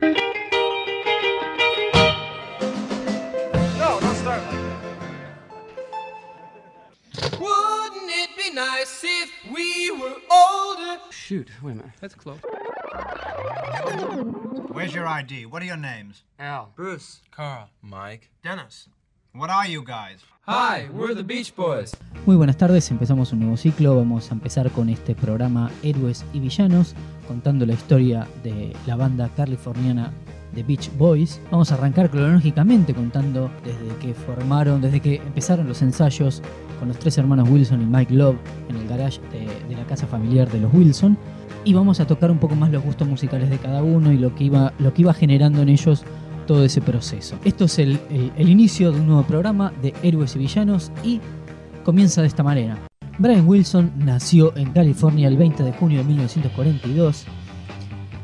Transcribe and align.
No, 0.00 0.08
don't 4.00 4.16
start 4.16 4.42
like 4.42 4.50
that. 4.50 4.82
Wouldn't 7.38 8.10
it 8.10 8.30
be 8.36 8.52
nice 8.54 9.04
if 9.04 9.30
we 9.52 9.90
were 9.90 10.16
older? 10.30 10.98
Shoot, 11.10 11.50
wait 11.62 11.72
a 11.72 11.74
minute. 11.76 11.92
That's 12.00 12.14
close. 12.14 12.38
Where's 14.72 14.94
your 14.94 15.06
ID? 15.06 15.46
What 15.46 15.62
are 15.62 15.66
your 15.66 15.76
names? 15.76 16.22
Al. 16.38 16.72
Bruce, 16.74 17.20
Carl. 17.30 17.68
Mike. 17.82 18.30
Dennis. 18.42 18.88
What 19.34 19.48
are 19.48 19.66
you 19.66 19.82
guys? 19.82 20.20
Hi, 20.46 20.90
we're 20.92 21.14
the 21.14 21.22
Beach 21.22 21.56
Boys. 21.56 21.96
Muy 22.26 22.36
buenas 22.36 22.58
tardes, 22.58 22.90
empezamos 22.90 23.32
un 23.32 23.40
nuevo 23.40 23.56
ciclo, 23.56 23.96
vamos 23.96 24.30
a 24.30 24.34
empezar 24.34 24.70
con 24.70 24.90
este 24.90 25.14
programa 25.14 25.70
Héroes 25.82 26.22
y 26.34 26.40
Villanos, 26.40 26.94
contando 27.26 27.64
la 27.64 27.72
historia 27.72 28.28
de 28.44 28.76
la 28.86 28.96
banda 28.96 29.30
californiana 29.34 30.12
The 30.54 30.62
Beach 30.62 30.90
Boys. 30.98 31.40
Vamos 31.50 31.72
a 31.72 31.76
arrancar 31.76 32.10
cronológicamente 32.10 32.92
contando 32.92 33.50
desde 33.64 33.96
que 34.02 34.12
formaron, 34.12 34.82
desde 34.82 35.00
que 35.00 35.14
empezaron 35.16 35.66
los 35.66 35.80
ensayos 35.80 36.42
con 36.78 36.88
los 36.88 36.98
tres 36.98 37.16
hermanos 37.16 37.48
Wilson 37.48 37.80
y 37.80 37.86
Mike 37.86 38.12
Love 38.12 38.36
en 38.68 38.76
el 38.76 38.86
garage 38.86 39.18
de, 39.32 39.46
de 39.66 39.76
la 39.76 39.86
casa 39.86 40.06
familiar 40.06 40.50
de 40.50 40.60
los 40.60 40.74
Wilson. 40.74 41.16
Y 41.64 41.72
vamos 41.72 42.00
a 42.00 42.06
tocar 42.06 42.30
un 42.30 42.38
poco 42.38 42.54
más 42.54 42.70
los 42.70 42.84
gustos 42.84 43.08
musicales 43.08 43.48
de 43.48 43.56
cada 43.56 43.82
uno 43.82 44.12
y 44.12 44.18
lo 44.18 44.34
que 44.34 44.44
iba, 44.44 44.74
lo 44.78 44.92
que 44.92 45.00
iba 45.00 45.14
generando 45.14 45.62
en 45.62 45.70
ellos 45.70 46.04
todo 46.46 46.64
ese 46.64 46.80
proceso. 46.80 47.38
Esto 47.44 47.64
es 47.64 47.78
el, 47.78 47.98
inicio 48.36 48.92
de 48.92 49.00
un 49.00 49.06
nuevo 49.06 49.22
programa 49.22 49.72
de 49.82 49.94
Héroes 50.02 50.36
y 50.36 50.38
Villanos 50.38 50.92
y 51.02 51.20
comienza 51.84 52.20
de 52.20 52.28
esta 52.28 52.42
manera. 52.42 52.78
Brian 53.18 53.46
Wilson 53.46 53.92
nació 53.96 54.56
en 54.56 54.72
California 54.72 55.28
el 55.28 55.36
20 55.36 55.62
de 55.62 55.72
junio 55.72 55.98
de 55.98 56.04
1942. 56.04 57.26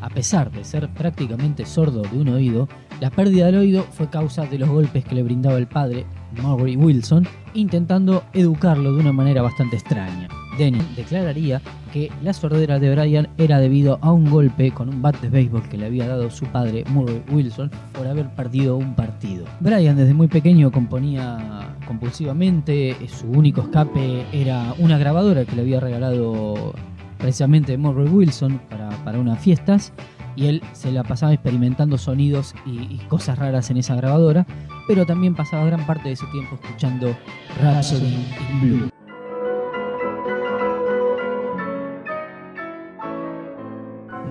A 0.00 0.08
pesar 0.10 0.50
de 0.50 0.64
ser 0.64 0.88
prácticamente 0.90 1.66
sordo 1.66 2.02
de 2.02 2.18
un 2.18 2.28
oído, 2.28 2.68
la 3.00 3.10
pérdida 3.10 3.46
del 3.46 3.56
oído 3.56 3.82
fue 3.82 4.08
causa 4.08 4.46
de 4.46 4.58
los 4.58 4.68
golpes 4.68 5.04
que 5.04 5.14
le 5.14 5.22
brindaba 5.22 5.58
el 5.58 5.66
padre, 5.66 6.06
Murray 6.42 6.76
Wilson, 6.76 7.26
intentando 7.54 8.24
educarlo 8.32 8.92
de 8.92 9.00
una 9.00 9.12
manera 9.12 9.42
bastante 9.42 9.76
extraña. 9.76 10.28
Denny 10.58 10.80
declararía 10.96 11.62
que 11.92 12.10
la 12.22 12.32
sordera 12.32 12.78
de 12.78 12.94
Brian 12.94 13.28
era 13.38 13.58
debido 13.60 13.98
a 14.02 14.12
un 14.12 14.28
golpe 14.28 14.72
con 14.72 14.88
un 14.88 15.00
bat 15.00 15.18
de 15.20 15.30
béisbol 15.30 15.62
que 15.68 15.78
le 15.78 15.86
había 15.86 16.08
dado 16.08 16.30
su 16.30 16.44
padre, 16.46 16.84
Murray 16.90 17.22
Wilson, 17.30 17.70
por 17.92 18.06
haber 18.06 18.28
perdido 18.30 18.76
un 18.76 18.94
partido. 18.94 19.46
Brian 19.60 19.96
desde 19.96 20.14
muy 20.14 20.26
pequeño 20.26 20.70
componía 20.70 21.76
compulsivamente, 21.86 22.96
su 23.08 23.30
único 23.30 23.62
escape 23.62 24.26
era 24.32 24.74
una 24.78 24.98
grabadora 24.98 25.44
que 25.44 25.56
le 25.56 25.62
había 25.62 25.80
regalado 25.80 26.74
precisamente 27.18 27.78
Murray 27.78 28.08
Wilson 28.08 28.60
para, 28.68 28.90
para 29.04 29.18
unas 29.18 29.40
fiestas 29.40 29.92
y 30.36 30.46
él 30.46 30.62
se 30.72 30.92
la 30.92 31.02
pasaba 31.02 31.32
experimentando 31.32 31.98
sonidos 31.98 32.54
y, 32.66 32.94
y 32.94 33.00
cosas 33.08 33.38
raras 33.38 33.70
en 33.70 33.78
esa 33.78 33.96
grabadora, 33.96 34.46
pero 34.86 35.04
también 35.04 35.34
pasaba 35.34 35.64
gran 35.64 35.84
parte 35.86 36.10
de 36.10 36.16
su 36.16 36.30
tiempo 36.30 36.56
escuchando 36.62 37.16
Rhapsody 37.60 38.14
in 38.52 38.60
Blue. 38.60 38.97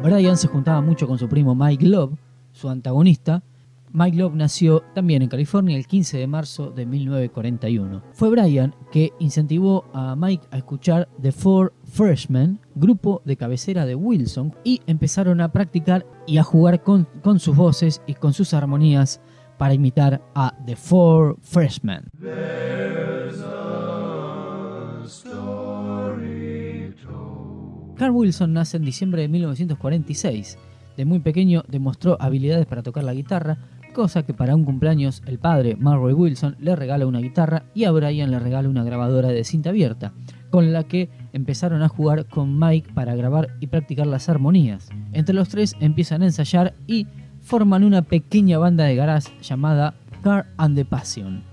Brian 0.08 0.38
se 0.38 0.47
juntaba 0.47 0.80
mucho 0.80 1.05
con 1.05 1.19
su 1.19 1.27
primo 1.27 1.53
Mike 1.53 1.86
Love, 1.86 2.17
su 2.53 2.69
antagonista. 2.69 3.44
Mike 3.91 4.16
Love 4.16 4.36
nació 4.36 4.81
también 4.95 5.22
en 5.22 5.27
California 5.27 5.75
el 5.75 5.86
15 5.86 6.17
de 6.17 6.27
marzo 6.27 6.72
de 6.72 6.86
1941. 6.86 8.03
Fue 8.14 8.30
Brian 8.30 8.73
que 8.89 9.11
incentivó 9.19 9.83
a 9.94 10.16
Mike 10.16 10.47
a 10.52 10.59
escuchar 10.59 11.09
The 11.22 11.33
Four 11.33 11.73
Freshmen, 11.83 12.58
grupo 12.75 13.22
de 13.25 13.36
cabecera 13.36 13.86
de 13.86 13.95
Wilson, 13.95 14.55
y 14.64 14.81
empezaron 14.88 15.41
a 15.41 15.52
practicar 15.52 16.05
y 16.25 16.38
a 16.38 16.44
jugar 16.44 16.83
con, 16.83 17.05
con 17.21 17.42
sus 17.42 17.58
voces 17.58 18.02
y 18.08 18.14
con 18.14 18.31
sus 18.31 18.53
armonías 18.53 19.19
para 19.58 19.73
imitar 19.73 20.21
a 20.36 20.55
The 20.66 20.77
Four 20.77 21.36
Freshmen. 21.42 22.05
Carl 27.97 28.11
Wilson 28.11 28.53
nace 28.53 28.77
en 28.77 28.85
diciembre 28.85 29.23
de 29.23 29.27
1946. 29.27 30.59
De 30.97 31.05
muy 31.05 31.19
pequeño 31.19 31.63
demostró 31.67 32.15
habilidades 32.21 32.67
para 32.67 32.83
tocar 32.83 33.03
la 33.03 33.13
guitarra, 33.13 33.58
cosa 33.93 34.23
que 34.23 34.35
para 34.35 34.55
un 34.55 34.65
cumpleaños 34.65 35.23
el 35.25 35.39
padre, 35.39 35.75
Murray 35.75 36.13
Wilson, 36.13 36.55
le 36.59 36.75
regala 36.75 37.07
una 37.07 37.19
guitarra 37.19 37.63
y 37.73 37.86
a 37.86 37.91
Brian 37.91 38.30
le 38.30 38.37
regala 38.37 38.69
una 38.69 38.83
grabadora 38.83 39.30
de 39.30 39.43
cinta 39.43 39.71
abierta, 39.71 40.13
con 40.52 40.71
la 40.73 40.83
que 40.83 41.09
empezaron 41.33 41.81
a 41.81 41.89
jugar 41.89 42.27
con 42.27 42.59
Mike 42.59 42.93
para 42.93 43.15
grabar 43.15 43.49
y 43.59 43.67
practicar 43.67 44.05
las 44.05 44.30
armonías. 44.30 44.89
Entre 45.13 45.33
los 45.33 45.49
tres 45.49 45.75
empiezan 45.80 46.21
a 46.21 46.25
ensayar 46.25 46.75
y 46.86 47.07
forman 47.41 47.83
una 47.83 48.03
pequeña 48.03 48.59
banda 48.59 48.83
de 48.83 48.95
garage 48.95 49.31
llamada 49.41 49.95
Car 50.21 50.45
and 50.57 50.75
the 50.75 50.86
Passion. 50.86 51.43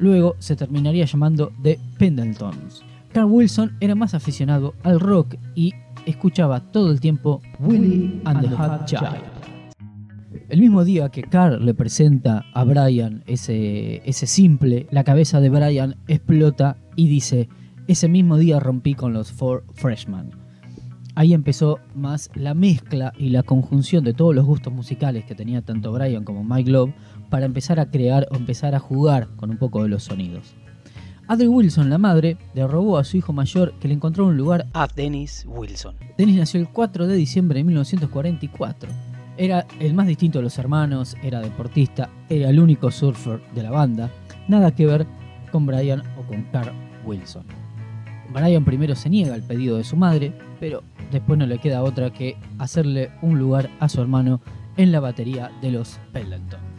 Luego 0.00 0.34
se 0.40 0.56
terminaría 0.56 1.04
llamando 1.04 1.52
The 1.62 1.78
Pendletons. 1.98 2.82
Carl 3.12 3.30
Wilson 3.30 3.76
era 3.80 3.94
más 3.94 4.14
aficionado 4.14 4.74
al 4.82 4.98
rock 4.98 5.36
y 5.54 5.74
escuchaba 6.06 6.60
todo 6.72 6.90
el 6.90 7.00
tiempo 7.00 7.40
Willie 7.58 8.20
and 8.24 8.40
the 8.40 8.48
Hot 8.56 8.84
Child. 8.86 9.42
El 10.48 10.60
mismo 10.60 10.84
día 10.84 11.08
que 11.08 11.22
Carl 11.22 11.64
le 11.64 11.74
presenta 11.74 12.44
a 12.52 12.64
Brian 12.64 13.22
ese, 13.26 14.02
ese 14.08 14.26
simple, 14.26 14.86
la 14.90 15.04
cabeza 15.04 15.40
de 15.40 15.48
Brian 15.48 15.96
explota 16.08 16.76
y 16.96 17.08
dice, 17.08 17.48
ese 17.88 18.08
mismo 18.08 18.36
día 18.36 18.60
rompí 18.60 18.94
con 18.94 19.12
los 19.12 19.32
Four 19.32 19.64
Freshmen. 19.74 20.30
Ahí 21.14 21.34
empezó 21.34 21.78
más 21.94 22.30
la 22.34 22.54
mezcla 22.54 23.12
y 23.18 23.30
la 23.30 23.42
conjunción 23.42 24.02
de 24.04 24.14
todos 24.14 24.34
los 24.34 24.46
gustos 24.46 24.72
musicales 24.72 25.24
que 25.24 25.34
tenía 25.34 25.62
tanto 25.62 25.92
Brian 25.92 26.24
como 26.24 26.42
Mike 26.42 26.70
Love 26.70 26.92
para 27.28 27.44
empezar 27.44 27.80
a 27.80 27.90
crear 27.90 28.26
o 28.30 28.36
empezar 28.36 28.74
a 28.74 28.78
jugar 28.78 29.28
con 29.36 29.50
un 29.50 29.58
poco 29.58 29.82
de 29.82 29.90
los 29.90 30.04
sonidos. 30.04 30.54
Audrey 31.32 31.48
Wilson, 31.48 31.88
la 31.88 31.96
madre, 31.96 32.36
le 32.52 32.66
robó 32.66 32.98
a 32.98 33.04
su 33.04 33.16
hijo 33.16 33.32
mayor 33.32 33.72
que 33.80 33.88
le 33.88 33.94
encontró 33.94 34.26
un 34.26 34.36
lugar 34.36 34.66
A 34.74 34.86
Dennis 34.86 35.46
Wilson. 35.48 35.94
Dennis 36.18 36.36
nació 36.36 36.60
el 36.60 36.68
4 36.68 37.06
de 37.06 37.16
diciembre 37.16 37.60
de 37.60 37.64
1944. 37.64 38.90
Era 39.38 39.66
el 39.80 39.94
más 39.94 40.08
distinto 40.08 40.40
de 40.40 40.42
los 40.42 40.58
hermanos, 40.58 41.16
era 41.22 41.40
deportista, 41.40 42.10
era 42.28 42.50
el 42.50 42.60
único 42.60 42.90
surfer 42.90 43.40
de 43.54 43.62
la 43.62 43.70
banda. 43.70 44.10
Nada 44.46 44.74
que 44.74 44.84
ver 44.84 45.06
con 45.50 45.64
Brian 45.64 46.02
o 46.18 46.22
con 46.28 46.42
Carl 46.52 46.74
Wilson. 47.06 47.46
Brian 48.30 48.66
primero 48.66 48.94
se 48.94 49.08
niega 49.08 49.32
al 49.32 49.42
pedido 49.42 49.78
de 49.78 49.84
su 49.84 49.96
madre, 49.96 50.34
pero 50.60 50.82
después 51.10 51.38
no 51.38 51.46
le 51.46 51.56
queda 51.56 51.82
otra 51.82 52.12
que 52.12 52.36
hacerle 52.58 53.10
un 53.22 53.38
lugar 53.38 53.70
a 53.80 53.88
su 53.88 54.02
hermano 54.02 54.42
en 54.76 54.92
la 54.92 55.00
batería 55.00 55.50
de 55.62 55.72
los 55.72 55.98
Pendleton. 56.12 56.71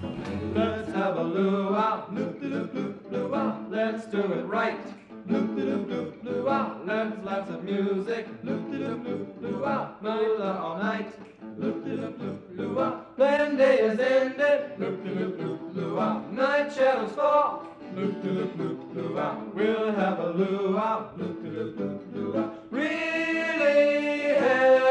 Luau, 1.33 2.05
loop 2.11 2.39
de 2.39 2.47
loop 2.47 2.73
loop 2.75 3.11
luau. 3.11 3.57
Let's 3.71 4.05
do 4.05 4.19
it 4.19 4.45
right. 4.45 4.85
Loop 5.27 5.55
de 5.55 5.63
loop 5.63 5.89
loop 5.89 6.23
luau. 6.23 6.77
Let's 6.85 7.25
lots 7.25 7.49
of 7.49 7.63
music. 7.63 8.27
Loop 8.43 8.69
de 8.71 8.77
loop 8.77 9.03
loop 9.03 9.41
luau. 9.41 9.95
Mother 10.01 10.59
all 10.61 10.77
night. 10.77 11.11
Loop 11.57 11.83
de 11.85 11.95
loop 11.95 12.21
loop 12.21 12.39
luau. 12.55 13.01
Playing 13.15 13.57
day 13.57 13.79
is 13.79 13.99
ended. 13.99 14.77
Loop 14.77 15.03
de 15.03 15.09
loop 15.09 15.41
loop 15.41 15.75
luau. 15.75 16.21
Night 16.29 16.71
shadows 16.71 17.13
fall. 17.13 17.65
Loop 17.95 18.21
de 18.21 18.29
loop 18.29 18.55
loop 18.55 18.95
luau. 18.95 19.35
We'll 19.55 19.91
have 19.91 20.19
a 20.19 20.29
luau. 20.33 21.09
Loop 21.17 21.41
de 21.41 21.49
loop 21.49 21.79
loop 21.79 22.01
luau. 22.13 22.51
Really 22.69 24.35
have 24.35 24.82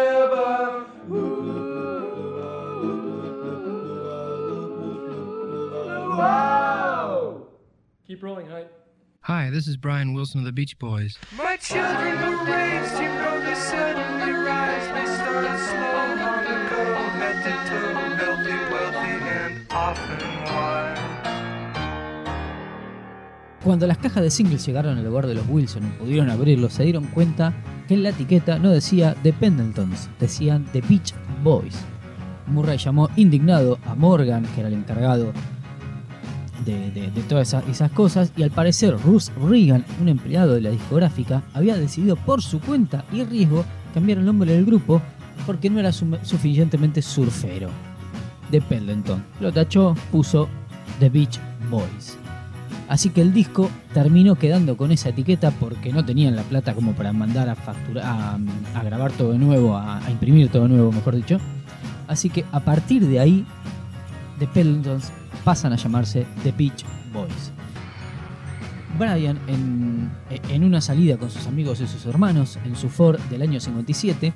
Keep 8.13 8.23
rolling. 8.25 8.47
Hi, 9.23 9.49
this 9.49 9.67
is 9.67 9.79
Brian 9.79 10.13
Wilson 10.13 10.41
of 10.41 10.45
the 10.45 10.53
Beach 10.53 10.79
Boys. 10.79 11.17
My 11.35 11.57
children 11.57 12.13
were 12.21 12.45
raised, 12.45 13.01
you 13.01 13.09
know 13.09 13.41
they 13.41 13.55
suddenly 13.55 14.33
rise. 14.33 14.87
They 14.93 15.07
started 15.17 15.59
slow 15.59 16.17
long 16.21 16.45
ago, 16.45 16.85
head 17.17 17.41
to 17.43 17.53
toe, 17.71 18.13
healthy, 18.21 18.53
wealthy, 18.71 19.13
and 19.33 19.67
often 19.71 20.45
wise. 20.45 20.99
Cuando 23.65 23.87
las 23.87 23.97
cajas 23.97 24.23
de 24.23 24.31
singles 24.31 24.67
llegaron 24.67 24.99
al 24.99 25.07
hogar 25.07 25.27
de 25.27 25.35
los 25.35 25.49
Wilson 25.49 25.87
y 25.87 25.99
pudieron 25.99 26.29
abrirlos, 26.29 26.75
se 26.75 26.83
dieron 26.83 27.07
cuenta 27.07 27.55
que 27.89 27.95
en 27.95 28.03
la 28.03 28.11
etiqueta 28.11 28.59
no 28.59 28.73
decía 28.73 29.17
The 29.23 29.33
Pendletons, 29.33 30.11
decían 30.21 30.67
The 30.73 30.83
Beach 30.83 31.15
Boys. 31.43 31.83
Murray 32.47 32.77
llamó 32.77 33.09
indignado 33.17 33.79
a 33.87 33.95
Morgan, 33.95 34.45
que 34.55 34.61
era 34.61 34.69
el 34.69 34.75
encargado 34.75 35.33
de, 36.65 36.91
de- 36.91 37.11
de 37.11 37.21
todas 37.23 37.49
esa- 37.49 37.63
esas 37.71 37.91
cosas, 37.93 38.33
y 38.37 38.43
al 38.43 38.51
parecer 38.51 38.97
Russ 39.05 39.31
Regan, 39.49 39.85
un 40.01 40.09
empleado 40.09 40.55
de 40.55 40.61
la 40.61 40.71
discográfica, 40.71 41.43
había 41.55 41.77
decidido 41.77 42.17
por 42.17 42.43
su 42.43 42.61
cuenta 42.61 43.05
y 43.13 43.25
riesgo 43.25 43.65
cambiar 43.95 44.19
el 44.19 44.25
nombre 44.25 44.53
del 44.53 44.65
grupo 44.65 45.01
porque 45.47 45.71
no 45.71 45.81
era 45.81 45.93
su- 45.93 46.19
suficientemente 46.23 47.03
surfero. 47.03 47.69
The 48.51 48.61
Pendleton. 48.61 49.23
Lo 49.41 49.53
tachó, 49.53 49.95
puso 50.11 50.49
The 51.01 51.09
Beach 51.09 51.39
Boys. 51.71 52.17
Así 52.89 53.09
que 53.09 53.23
el 53.23 53.33
disco 53.33 53.71
terminó 53.95 54.35
quedando 54.35 54.77
con 54.77 54.93
esa 54.93 55.09
etiqueta 55.09 55.51
porque 55.53 55.93
no 55.93 56.05
tenían 56.05 56.37
la 56.37 56.43
plata 56.43 56.75
como 56.75 56.93
para 56.93 57.13
mandar 57.15 57.49
a 57.49 57.55
facturar, 57.55 58.05
a, 58.05 58.39
a 58.79 58.83
grabar 58.83 59.11
todo 59.13 59.33
de 59.33 59.39
nuevo, 59.39 59.77
a, 59.77 60.05
a 60.05 60.11
imprimir 60.11 60.51
todo 60.51 60.65
de 60.65 60.69
nuevo, 60.71 60.93
mejor 60.93 61.17
dicho. 61.17 61.39
Así 62.09 62.29
que 62.29 62.45
a 62.53 62.61
partir 62.61 63.07
de 63.07 63.19
ahí, 63.21 63.47
The 64.39 64.47
Pendletons 64.49 65.11
pasan 65.45 65.73
a 65.73 65.77
llamarse 65.77 66.27
The 66.43 66.53
Beach 66.53 66.85
Boys. 67.13 67.53
Brian, 68.99 69.39
en, 69.49 70.65
una 70.65 70.81
salida 70.81 71.17
con 71.17 71.31
sus 71.31 71.47
amigos 71.47 71.81
y 71.81 71.87
sus 71.87 72.05
hermanos 72.07 72.59
en 72.65 72.77
su 72.77 72.89
Ford 72.89 73.19
del 73.31 73.43
año 73.43 73.59
57, 73.59 74.33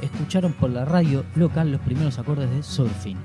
escucharon 0.00 0.52
por 0.52 0.70
la 0.70 0.84
radio 0.84 1.24
local 1.34 1.72
los 1.72 1.80
primeros 1.80 2.18
acordes 2.18 2.50
de 2.50 2.62
Surfing. 2.62 3.16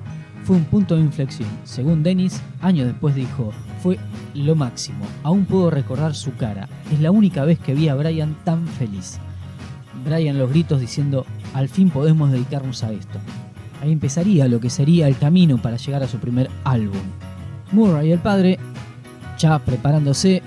Fue 0.43 0.55
un 0.55 0.65
punto 0.65 0.95
de 0.95 1.01
inflexión. 1.01 1.49
Según 1.65 2.01
Dennis, 2.01 2.41
años 2.61 2.87
después 2.87 3.13
dijo, 3.13 3.51
fue 3.83 3.99
lo 4.33 4.55
máximo. 4.55 5.05
Aún 5.23 5.45
puedo 5.45 5.69
recordar 5.69 6.15
su 6.15 6.33
cara. 6.35 6.67
Es 6.91 6.99
la 6.99 7.11
única 7.11 7.45
vez 7.45 7.59
que 7.59 7.75
vi 7.75 7.87
a 7.87 7.95
Brian 7.95 8.35
tan 8.43 8.65
feliz. 8.65 9.19
Brian 10.03 10.39
los 10.39 10.49
gritos 10.49 10.81
diciendo, 10.81 11.27
al 11.53 11.69
fin 11.69 11.91
podemos 11.91 12.31
dedicarnos 12.31 12.83
a 12.83 12.91
esto. 12.91 13.19
Ahí 13.81 13.91
empezaría 13.91 14.47
lo 14.47 14.59
que 14.59 14.69
sería 14.71 15.07
el 15.07 15.17
camino 15.17 15.61
para 15.61 15.77
llegar 15.77 16.01
a 16.01 16.07
su 16.07 16.17
primer 16.17 16.49
álbum. 16.63 17.01
Murray, 17.71 18.11
el 18.11 18.19
padre, 18.19 18.59
ya 19.37 19.59
preparándose, 19.59 20.41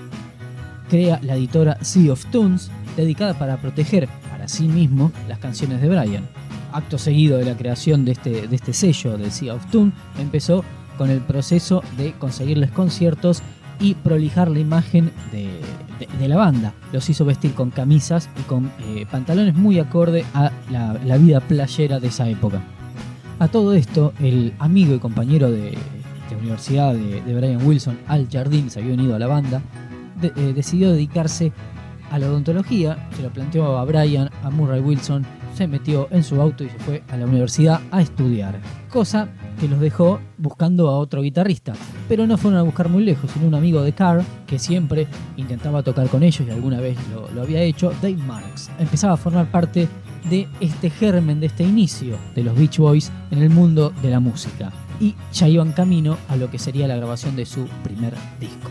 crea 0.88 1.18
la 1.22 1.36
editora 1.36 1.78
Sea 1.82 2.12
of 2.12 2.24
Tunes, 2.26 2.70
dedicada 2.96 3.34
para 3.34 3.56
proteger 3.56 4.08
para 4.30 4.48
sí 4.48 4.68
mismo 4.68 5.10
las 5.28 5.38
canciones 5.38 5.80
de 5.80 5.88
Brian. 5.88 6.28
Acto 6.72 6.98
seguido 6.98 7.38
de 7.38 7.44
la 7.44 7.56
creación 7.56 8.04
de 8.04 8.12
este, 8.12 8.48
de 8.48 8.56
este 8.56 8.72
sello 8.72 9.16
de 9.16 9.30
Sea 9.30 9.54
of 9.54 9.66
Tunes, 9.70 9.94
empezó 10.18 10.64
con 10.98 11.10
el 11.10 11.20
proceso 11.20 11.82
de 11.96 12.12
conseguirles 12.12 12.70
conciertos 12.70 13.42
y 13.80 13.94
prolijar 13.94 14.50
la 14.50 14.60
imagen 14.60 15.10
de, 15.32 16.28
la 16.28 16.36
banda. 16.36 16.72
Los 16.92 17.08
hizo 17.10 17.24
vestir 17.24 17.54
con 17.54 17.70
camisas 17.70 18.28
y 18.38 18.42
con 18.42 18.70
eh, 18.80 19.06
pantalones 19.10 19.54
muy 19.54 19.78
acorde 19.78 20.24
a 20.34 20.52
la, 20.70 21.16
vida 21.16 21.40
playera 21.40 22.00
de 22.00 22.08
esa 22.08 22.28
época. 22.28 22.62
A 23.38 23.48
todo 23.48 23.74
esto, 23.74 24.12
el 24.20 24.54
amigo 24.58 24.94
y 24.94 24.98
compañero 24.98 25.50
de, 25.50 25.76
universidad 26.36 26.94
de, 26.94 27.34
Brian 27.34 27.66
Wilson, 27.66 27.98
Al 28.06 28.28
Jardín, 28.30 28.70
se 28.70 28.80
había 28.80 28.94
unido 28.94 29.14
a 29.14 29.18
la 29.18 29.26
banda, 29.26 29.62
eh, 30.22 30.52
decidió 30.54 30.92
dedicarse 30.92 31.52
a 32.10 32.18
la 32.18 32.28
odontología, 32.28 33.08
se 33.16 33.22
lo 33.22 33.30
planteó 33.30 33.78
a 33.78 33.84
Brian, 33.84 34.30
a 34.42 34.50
Murray 34.50 34.80
Wilson, 34.80 35.24
se 35.54 35.66
metió 35.66 36.08
en 36.10 36.22
su 36.22 36.40
auto 36.40 36.64
y 36.64 36.68
se 36.68 36.78
fue 36.78 37.02
a 37.10 37.16
la 37.16 37.26
universidad 37.26 37.80
a 37.90 38.02
estudiar. 38.02 38.60
Cosa 38.90 39.28
que 39.58 39.68
los 39.68 39.80
dejó 39.80 40.20
buscando 40.36 40.88
a 40.88 40.98
otro 40.98 41.22
guitarrista. 41.22 41.72
Pero 42.08 42.26
no 42.26 42.36
fueron 42.36 42.58
a 42.58 42.62
buscar 42.62 42.88
muy 42.88 43.04
lejos, 43.04 43.30
sino 43.30 43.46
un 43.46 43.54
amigo 43.54 43.82
de 43.82 43.92
Carr, 43.92 44.22
que 44.46 44.58
siempre 44.58 45.06
intentaba 45.36 45.82
tocar 45.82 46.08
con 46.08 46.22
ellos 46.22 46.46
y 46.46 46.50
alguna 46.50 46.80
vez 46.80 46.96
lo, 47.12 47.30
lo 47.30 47.42
había 47.42 47.62
hecho, 47.62 47.92
Dave 48.02 48.16
Marks. 48.16 48.70
Empezaba 48.78 49.14
a 49.14 49.16
formar 49.16 49.50
parte 49.50 49.88
de 50.28 50.48
este 50.60 50.90
germen, 50.90 51.40
de 51.40 51.46
este 51.46 51.64
inicio 51.64 52.16
de 52.34 52.44
los 52.44 52.56
Beach 52.56 52.78
Boys 52.78 53.12
en 53.30 53.42
el 53.42 53.50
mundo 53.50 53.92
de 54.02 54.10
la 54.10 54.20
música. 54.20 54.72
Y 55.00 55.14
ya 55.32 55.48
iban 55.48 55.72
camino 55.72 56.16
a 56.28 56.36
lo 56.36 56.50
que 56.50 56.58
sería 56.58 56.88
la 56.88 56.96
grabación 56.96 57.36
de 57.36 57.46
su 57.46 57.66
primer 57.82 58.14
disco. 58.40 58.70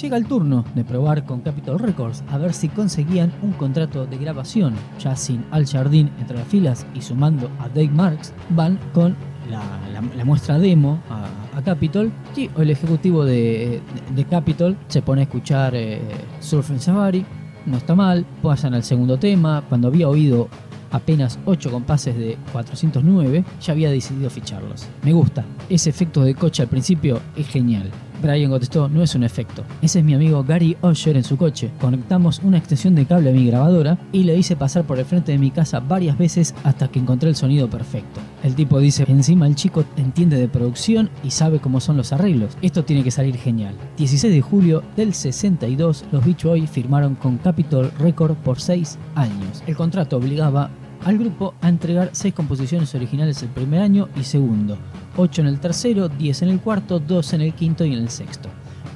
Llega 0.00 0.16
el 0.16 0.26
turno 0.26 0.64
de 0.76 0.84
probar 0.84 1.24
con 1.24 1.40
Capitol 1.40 1.80
Records 1.80 2.22
a 2.28 2.38
ver 2.38 2.52
si 2.52 2.68
conseguían 2.68 3.32
un 3.42 3.52
contrato 3.52 4.06
de 4.06 4.16
grabación. 4.16 4.74
Ya 5.00 5.16
sin 5.16 5.44
Al 5.50 5.66
Jardín 5.66 6.10
entre 6.20 6.38
las 6.38 6.46
filas 6.46 6.86
y 6.94 7.02
sumando 7.02 7.50
a 7.58 7.68
Dave 7.68 7.88
Marks, 7.88 8.32
van 8.50 8.78
con 8.92 9.16
la, 9.50 10.24
muestra 10.24 10.58
demo 10.58 11.00
a, 11.10 11.62
Capitol 11.62 12.12
y 12.36 12.48
el 12.56 12.70
ejecutivo 12.70 13.24
de, 13.24 13.82
Capitol 14.30 14.76
se 14.86 15.02
pone 15.02 15.22
a 15.22 15.24
escuchar 15.24 15.74
eh, 15.74 16.00
Surfing 16.38 16.78
Safari. 16.78 17.26
No 17.66 17.78
está 17.78 17.96
mal, 17.96 18.24
pasan 18.40 18.74
al 18.74 18.84
segundo 18.84 19.18
tema. 19.18 19.64
Cuando 19.68 19.88
había 19.88 20.08
oído 20.08 20.48
apenas 20.90 21.38
8 21.44 21.70
compases 21.70 22.16
de 22.16 22.36
409, 22.52 23.44
ya 23.60 23.72
había 23.72 23.90
decidido 23.90 24.30
ficharlos. 24.30 24.86
Me 25.02 25.12
gusta, 25.12 25.44
ese 25.68 25.90
efecto 25.90 26.22
de 26.22 26.34
coche 26.34 26.62
al 26.62 26.68
principio 26.68 27.20
es 27.36 27.46
genial. 27.48 27.90
Brian 28.20 28.50
contestó, 28.50 28.88
no 28.88 29.02
es 29.02 29.14
un 29.14 29.24
efecto. 29.24 29.64
Ese 29.82 30.00
es 30.00 30.04
mi 30.04 30.14
amigo 30.14 30.44
Gary 30.44 30.76
Osher 30.80 31.16
en 31.16 31.24
su 31.24 31.36
coche. 31.36 31.70
Conectamos 31.80 32.40
una 32.42 32.58
extensión 32.58 32.94
de 32.94 33.06
cable 33.06 33.30
a 33.30 33.32
mi 33.32 33.46
grabadora 33.46 33.98
y 34.12 34.24
le 34.24 34.36
hice 34.36 34.56
pasar 34.56 34.84
por 34.84 34.98
el 34.98 35.04
frente 35.04 35.32
de 35.32 35.38
mi 35.38 35.50
casa 35.50 35.80
varias 35.80 36.18
veces 36.18 36.54
hasta 36.64 36.88
que 36.88 36.98
encontré 36.98 37.28
el 37.28 37.36
sonido 37.36 37.68
perfecto. 37.68 38.20
El 38.42 38.54
tipo 38.54 38.78
dice, 38.78 39.04
encima 39.08 39.46
el 39.46 39.54
chico 39.54 39.84
entiende 39.96 40.36
de 40.36 40.48
producción 40.48 41.10
y 41.22 41.30
sabe 41.30 41.60
cómo 41.60 41.80
son 41.80 41.96
los 41.96 42.12
arreglos. 42.12 42.56
Esto 42.62 42.84
tiene 42.84 43.04
que 43.04 43.10
salir 43.10 43.36
genial. 43.36 43.74
16 43.96 44.32
de 44.32 44.40
julio 44.40 44.82
del 44.96 45.14
62, 45.14 46.04
los 46.12 46.24
Beach 46.24 46.44
Boys 46.44 46.70
firmaron 46.70 47.14
con 47.14 47.38
Capitol 47.38 47.90
Record 47.98 48.36
por 48.36 48.60
6 48.60 48.98
años. 49.14 49.62
El 49.66 49.76
contrato 49.76 50.16
obligaba 50.16 50.70
al 51.04 51.18
grupo 51.18 51.54
a 51.60 51.68
entregar 51.68 52.10
6 52.12 52.34
composiciones 52.34 52.94
originales 52.94 53.42
el 53.42 53.48
primer 53.48 53.80
año 53.80 54.08
y 54.16 54.24
segundo, 54.24 54.78
8 55.16 55.42
en 55.42 55.46
el 55.48 55.60
tercero, 55.60 56.08
10 56.08 56.42
en 56.42 56.48
el 56.48 56.60
cuarto, 56.60 56.98
2 56.98 57.32
en 57.34 57.40
el 57.42 57.54
quinto 57.54 57.84
y 57.84 57.92
en 57.92 58.00
el 58.00 58.10
sexto. 58.10 58.48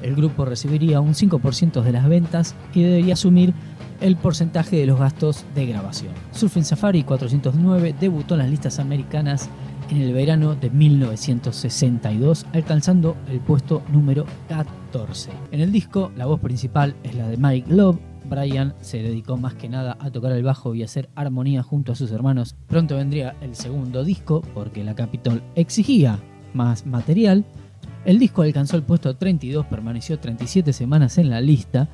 El 0.03 0.17
grupo 0.17 0.45
recibiría 0.45 1.01
un 1.01 1.15
5% 1.15 1.81
de 1.83 1.93
las 1.93 2.09
ventas 2.09 2.55
y 2.75 2.83
debería 2.83 3.15
asumir 3.15 3.55
el 4.01 4.17
porcentaje 4.17 4.77
de 4.77 4.87
los 4.87 4.99
gastos 4.99 5.45
de 5.55 5.67
grabación. 5.67 6.13
Surfing 6.33 6.65
Safari 6.65 7.05
409 7.05 7.95
debutó 8.01 8.35
en 8.35 8.41
las 8.41 8.51
listas 8.51 8.81
americanas 8.81 9.49
en 9.91 10.01
el 10.01 10.13
verano 10.13 10.55
de 10.55 10.71
1962, 10.71 12.47
alcanzando 12.53 13.17
el 13.29 13.41
puesto 13.41 13.83
número 13.93 14.27
14. 14.49 15.31
En 15.53 15.61
el 15.61 15.71
disco, 15.71 16.11
la 16.17 16.27
voz 16.27 16.41
principal 16.41 16.97
es 17.05 17.15
la 17.15 17.29
de 17.29 17.37
Mike 17.37 17.73
Love, 17.73 17.99
Brian 18.25 18.75
se 18.81 19.03
dedicó 19.03 19.37
más 19.37 19.55
que 19.55 19.69
nada 19.69 19.97
a 20.01 20.11
tocar 20.11 20.33
el 20.33 20.43
bajo 20.43 20.75
y 20.75 20.83
hacer 20.83 21.09
armonía 21.15 21.63
junto 21.63 21.93
a 21.93 21.95
sus 21.95 22.11
hermanos. 22.13 22.57
Pronto 22.67 22.97
vendría 22.97 23.37
el 23.41 23.55
segundo 23.55 24.05
disco 24.05 24.43
porque 24.55 24.85
la 24.85 24.95
Capitol 24.95 25.43
exigía 25.55 26.19
más 26.55 26.87
material. 26.87 27.45
El 28.05 28.19
disco 28.19 28.43
alcanzó 28.43 28.77
el 28.77 28.83
puesto 28.83 29.17
32, 29.17 29.67
permaneció 29.67 30.19
37 30.19 30.73
semanas 30.73 31.19
en 31.19 31.31
la 31.31 31.41
lista. 31.41 31.89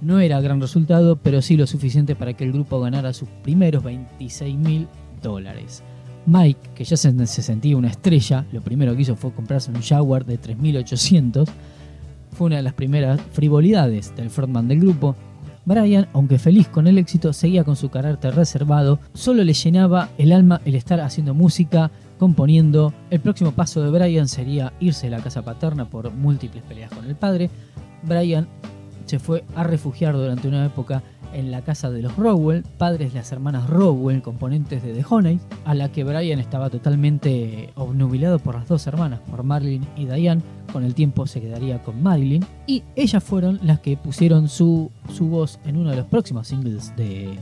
No 0.00 0.20
era 0.20 0.40
gran 0.40 0.60
resultado, 0.60 1.16
pero 1.16 1.42
sí 1.42 1.56
lo 1.56 1.66
suficiente 1.66 2.14
para 2.14 2.32
que 2.34 2.44
el 2.44 2.52
grupo 2.52 2.80
ganara 2.80 3.12
sus 3.12 3.28
primeros 3.42 3.82
26 3.84 4.56
mil 4.56 4.88
dólares. 5.22 5.82
Mike, 6.26 6.70
que 6.74 6.84
ya 6.84 6.96
se, 6.96 7.26
sentía 7.26 7.76
una 7.76 7.88
estrella, 7.88 8.46
lo 8.52 8.60
primero 8.60 8.94
que 8.94 9.02
hizo 9.02 9.16
fue 9.16 9.32
comprarse 9.32 9.70
un 9.70 9.82
Jaguar 9.82 10.24
de 10.24 10.38
3800. 10.38 11.48
Fue 12.32 12.46
una 12.46 12.56
de 12.56 12.62
las 12.62 12.74
primeras 12.74 13.20
frivolidades 13.32 14.14
del 14.14 14.30
frontman 14.30 14.68
del 14.68 14.80
grupo. 14.80 15.16
Brian, 15.64 16.08
aunque 16.12 16.38
feliz 16.38 16.68
con 16.68 16.86
el 16.86 16.98
éxito, 16.98 17.32
seguía 17.32 17.64
con 17.64 17.76
su 17.76 17.90
carácter 17.90 18.34
reservado, 18.34 18.98
solo 19.12 19.44
le 19.44 19.52
llenaba 19.52 20.08
el 20.18 20.32
alma 20.32 20.60
el 20.64 20.74
estar 20.74 21.00
haciendo 21.00 21.34
música, 21.34 21.90
componiendo. 22.18 22.92
El 23.10 23.20
próximo 23.20 23.52
paso 23.52 23.82
de 23.82 23.90
Brian 23.90 24.28
sería 24.28 24.72
irse 24.80 25.06
de 25.06 25.16
la 25.16 25.22
casa 25.22 25.42
paterna 25.42 25.84
por 25.84 26.12
múltiples 26.12 26.62
peleas 26.62 26.92
con 26.92 27.06
el 27.06 27.14
padre. 27.14 27.50
Brian 28.02 28.48
se 29.06 29.18
fue 29.18 29.44
a 29.54 29.64
refugiar 29.64 30.14
durante 30.14 30.48
una 30.48 30.64
época 30.64 31.02
en 31.32 31.50
la 31.50 31.62
casa 31.62 31.90
de 31.90 32.02
los 32.02 32.16
Rowell, 32.16 32.62
padres 32.78 33.12
de 33.12 33.18
las 33.18 33.32
hermanas 33.32 33.68
Rowell, 33.68 34.22
componentes 34.22 34.82
de 34.82 34.92
The 34.92 35.04
Honey, 35.08 35.40
a 35.64 35.74
la 35.74 35.90
que 35.90 36.04
Brian 36.04 36.38
estaba 36.38 36.70
totalmente 36.70 37.70
obnubilado 37.76 38.38
por 38.38 38.54
las 38.54 38.68
dos 38.68 38.86
hermanas, 38.86 39.20
por 39.30 39.42
Marilyn 39.42 39.86
y 39.96 40.06
Diane. 40.06 40.42
Con 40.72 40.84
el 40.84 40.94
tiempo 40.94 41.26
se 41.26 41.40
quedaría 41.40 41.82
con 41.82 42.02
Marilyn. 42.02 42.44
Y 42.66 42.82
ellas 42.96 43.22
fueron 43.22 43.58
las 43.62 43.80
que 43.80 43.96
pusieron 43.96 44.48
su, 44.48 44.90
su 45.12 45.28
voz 45.28 45.58
en 45.64 45.76
uno 45.76 45.90
de 45.90 45.96
los 45.96 46.06
próximos 46.06 46.48
singles 46.48 46.94
de, 46.96 47.38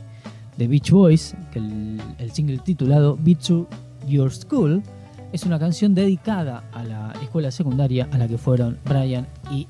de 0.56 0.68
Beach 0.68 0.90
Boys, 0.90 1.34
que 1.52 1.58
el, 1.58 2.00
el 2.18 2.30
single 2.30 2.58
titulado 2.58 3.18
Beat 3.20 3.40
to 3.40 3.66
Your 4.06 4.32
School. 4.32 4.82
Es 5.32 5.44
una 5.44 5.58
canción 5.58 5.94
dedicada 5.94 6.64
a 6.72 6.84
la 6.84 7.12
escuela 7.22 7.50
secundaria 7.50 8.08
a 8.12 8.18
la 8.18 8.26
que 8.26 8.38
fueron 8.38 8.78
Brian 8.86 9.26
y 9.50 9.66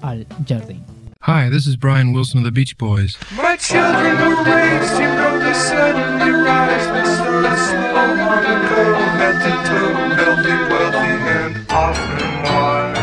Al 0.00 0.26
Jardine. 0.46 0.82
Hi, 1.28 1.50
this 1.50 1.66
is 1.66 1.76
Brian 1.76 2.14
Wilson 2.14 2.38
of 2.38 2.44
the 2.44 2.50
Beach 2.50 2.78
Boys. 2.78 3.18
My 3.36 3.54
children 3.56 4.16
were 4.16 4.44
raised, 4.44 4.98
you 4.98 5.08
know 5.08 5.38
they 5.38 5.52
suddenly 5.52 6.30
rise. 6.30 6.86
Head 9.18 9.36
to 9.44 9.50
toe, 9.68 9.92
healthy, 10.16 10.56
wealthy, 10.72 11.12
and 11.28 11.66
often 11.68 12.32
wise. 12.44 12.96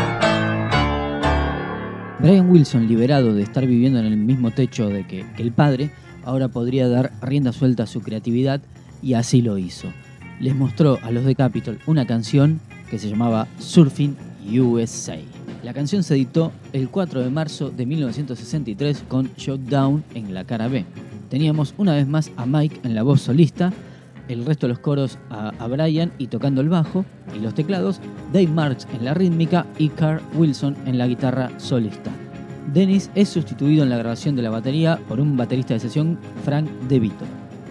Brian 2.18 2.50
Wilson, 2.50 2.88
liberado 2.88 3.32
de 3.32 3.44
estar 3.44 3.64
viviendo 3.64 4.00
en 4.00 4.06
el 4.06 4.16
mismo 4.16 4.50
techo 4.50 4.88
de 4.88 5.06
que, 5.06 5.24
que 5.36 5.42
el 5.44 5.52
padre, 5.52 5.92
ahora 6.24 6.48
podría 6.48 6.88
dar 6.88 7.12
rienda 7.22 7.52
suelta 7.52 7.84
a 7.84 7.86
su 7.86 8.02
creatividad 8.02 8.60
y 9.04 9.14
así 9.14 9.40
lo 9.40 9.56
hizo. 9.56 9.92
Les 10.40 10.56
mostró 10.56 10.98
a 11.04 11.12
los 11.12 11.24
de 11.24 11.36
Capitol 11.36 11.78
una 11.86 12.08
canción 12.08 12.58
que 12.90 12.98
se 12.98 13.08
llamaba 13.08 13.46
Surfing 13.60 14.16
USA. 14.44 15.20
La 15.66 15.74
canción 15.74 16.04
se 16.04 16.14
editó 16.14 16.52
el 16.72 16.88
4 16.90 17.22
de 17.22 17.28
marzo 17.28 17.70
de 17.70 17.86
1963 17.86 19.02
con 19.08 19.28
Shutdown 19.36 20.04
en 20.14 20.32
la 20.32 20.44
cara 20.44 20.68
B. 20.68 20.84
Teníamos 21.28 21.74
una 21.76 21.96
vez 21.96 22.06
más 22.06 22.30
a 22.36 22.46
Mike 22.46 22.82
en 22.84 22.94
la 22.94 23.02
voz 23.02 23.22
solista, 23.22 23.72
el 24.28 24.46
resto 24.46 24.68
de 24.68 24.74
los 24.74 24.78
coros 24.78 25.18
a, 25.28 25.66
Brian 25.66 26.12
y 26.18 26.28
tocando 26.28 26.60
el 26.60 26.68
bajo 26.68 27.04
y 27.34 27.40
los 27.40 27.52
teclados, 27.54 28.00
Dave 28.32 28.46
Marks 28.46 28.86
en 28.94 29.04
la 29.04 29.14
rítmica 29.14 29.66
y 29.76 29.88
Carl 29.88 30.22
Wilson 30.36 30.76
en 30.86 30.98
la 30.98 31.08
guitarra 31.08 31.50
solista. 31.58 32.12
Dennis 32.72 33.10
es 33.16 33.28
sustituido 33.28 33.82
en 33.82 33.90
la 33.90 33.98
grabación 33.98 34.36
de 34.36 34.42
la 34.42 34.50
batería 34.50 35.00
por 35.08 35.18
un 35.18 35.36
baterista 35.36 35.74
de 35.74 35.80
sesión, 35.80 36.16
Frank 36.44 36.70
DeVito. 36.88 37.24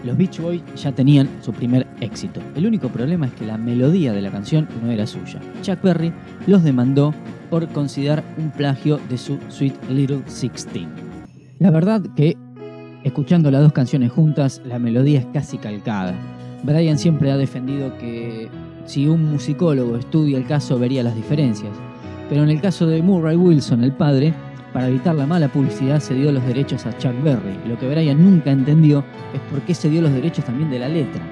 los 0.04 0.18
Beach 0.18 0.38
Boys 0.38 0.60
ya 0.76 0.92
tenían 0.92 1.30
su 1.40 1.50
primer 1.50 1.86
éxito. 2.02 2.42
El 2.56 2.66
único 2.66 2.90
problema 2.90 3.24
es 3.24 3.32
que 3.32 3.46
la 3.46 3.56
melodía 3.56 4.12
de 4.12 4.20
la 4.20 4.30
canción 4.30 4.68
no 4.82 4.90
era 4.90 5.06
suya. 5.06 5.40
Chuck 5.62 5.80
Berry 5.80 6.12
los 6.46 6.62
demandó 6.62 7.14
por 7.50 7.66
considerar 7.68 8.24
un 8.38 8.50
plagio 8.50 8.98
de 9.08 9.18
su 9.18 9.38
Sweet 9.48 9.74
Little 9.90 10.22
Sixteen. 10.26 10.88
La 11.58 11.70
verdad 11.70 12.02
que, 12.14 12.36
escuchando 13.04 13.50
las 13.50 13.62
dos 13.62 13.72
canciones 13.72 14.12
juntas, 14.12 14.60
la 14.66 14.78
melodía 14.78 15.20
es 15.20 15.26
casi 15.32 15.58
calcada. 15.58 16.14
Brian 16.62 16.98
siempre 16.98 17.30
ha 17.30 17.36
defendido 17.36 17.96
que 17.98 18.48
si 18.84 19.08
un 19.08 19.30
musicólogo 19.30 19.96
estudia 19.96 20.38
el 20.38 20.46
caso 20.46 20.78
vería 20.78 21.02
las 21.02 21.14
diferencias, 21.14 21.72
pero 22.28 22.42
en 22.42 22.50
el 22.50 22.60
caso 22.60 22.86
de 22.86 23.02
Murray 23.02 23.36
Wilson, 23.36 23.84
el 23.84 23.92
padre, 23.92 24.34
para 24.72 24.88
evitar 24.88 25.14
la 25.14 25.26
mala 25.26 25.48
publicidad 25.48 26.00
se 26.00 26.14
dio 26.14 26.32
los 26.32 26.44
derechos 26.44 26.84
a 26.86 26.96
Chuck 26.98 27.14
Berry. 27.22 27.56
Lo 27.66 27.78
que 27.78 27.88
Brian 27.88 28.22
nunca 28.22 28.50
entendió 28.50 29.04
es 29.32 29.40
por 29.50 29.60
qué 29.62 29.74
se 29.74 29.88
dio 29.88 30.02
los 30.02 30.12
derechos 30.12 30.44
también 30.44 30.70
de 30.70 30.78
la 30.78 30.88
letra. 30.88 31.22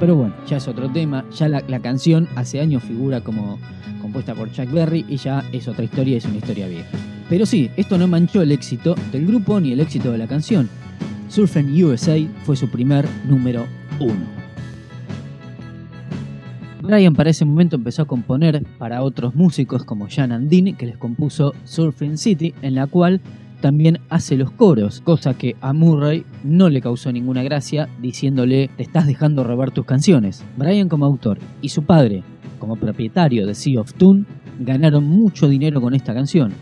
Pero 0.00 0.14
bueno, 0.14 0.34
ya 0.46 0.58
es 0.58 0.68
otro 0.68 0.88
tema, 0.88 1.24
ya 1.30 1.48
la, 1.48 1.80
canción 1.80 2.28
hace 2.36 2.60
años 2.60 2.84
figura 2.84 3.20
como 3.20 3.58
compuesta 4.00 4.34
por 4.34 4.50
Chuck 4.52 4.70
Berry 4.70 5.04
y 5.08 5.16
ya 5.16 5.44
es 5.52 5.66
otra 5.66 5.84
historia, 5.84 6.16
es 6.16 6.24
una 6.24 6.36
historia 6.36 6.68
vieja. 6.68 6.88
Pero 7.28 7.44
sí, 7.44 7.70
esto 7.76 7.98
no 7.98 8.06
manchó 8.06 8.40
el 8.42 8.52
éxito 8.52 8.94
del 9.10 9.26
grupo 9.26 9.58
ni 9.60 9.72
el 9.72 9.80
éxito 9.80 10.12
de 10.12 10.18
la 10.18 10.28
canción. 10.28 10.68
Surfing 11.28 11.84
USA 11.84 12.16
fue 12.44 12.56
su 12.56 12.68
primer 12.68 13.06
número 13.26 13.66
uno. 13.98 14.38
Brian 16.80 17.14
para 17.14 17.30
ese 17.30 17.44
momento 17.44 17.76
empezó 17.76 18.02
a 18.02 18.06
componer 18.06 18.64
para 18.78 19.02
otros 19.02 19.34
músicos 19.34 19.84
como 19.84 20.08
Jan 20.08 20.32
Andine, 20.32 20.74
que 20.74 20.86
les 20.86 20.96
compuso 20.96 21.54
Surfing 21.64 22.16
City, 22.16 22.54
en 22.62 22.76
la 22.76 22.86
cual 22.86 23.20
también 23.60 24.00
hace 24.08 24.36
los 24.36 24.50
coros, 24.50 25.00
cosa 25.00 25.34
que 25.34 25.56
a 25.60 25.72
Murray 25.72 26.24
no 26.44 26.68
le 26.68 26.80
causó 26.80 27.12
ninguna 27.12 27.42
gracia, 27.42 27.88
diciéndole 28.00 28.70
te 28.76 28.82
estás 28.82 29.06
dejando 29.06 29.44
robar 29.44 29.70
tus 29.70 29.84
canciones. 29.84 30.44
Brian 30.56 30.88
como 30.88 31.06
autor 31.06 31.38
y 31.60 31.68
su 31.68 31.82
padre 31.82 32.22
como 32.58 32.76
propietario 32.76 33.46
de 33.46 33.54
Sea 33.54 33.80
of 33.80 33.94
Tune 33.94 34.24
ganaron 34.58 35.04
mucho 35.04 35.48
dinero 35.48 35.80
con 35.80 35.94
esta 35.94 36.14
canción. 36.14 36.52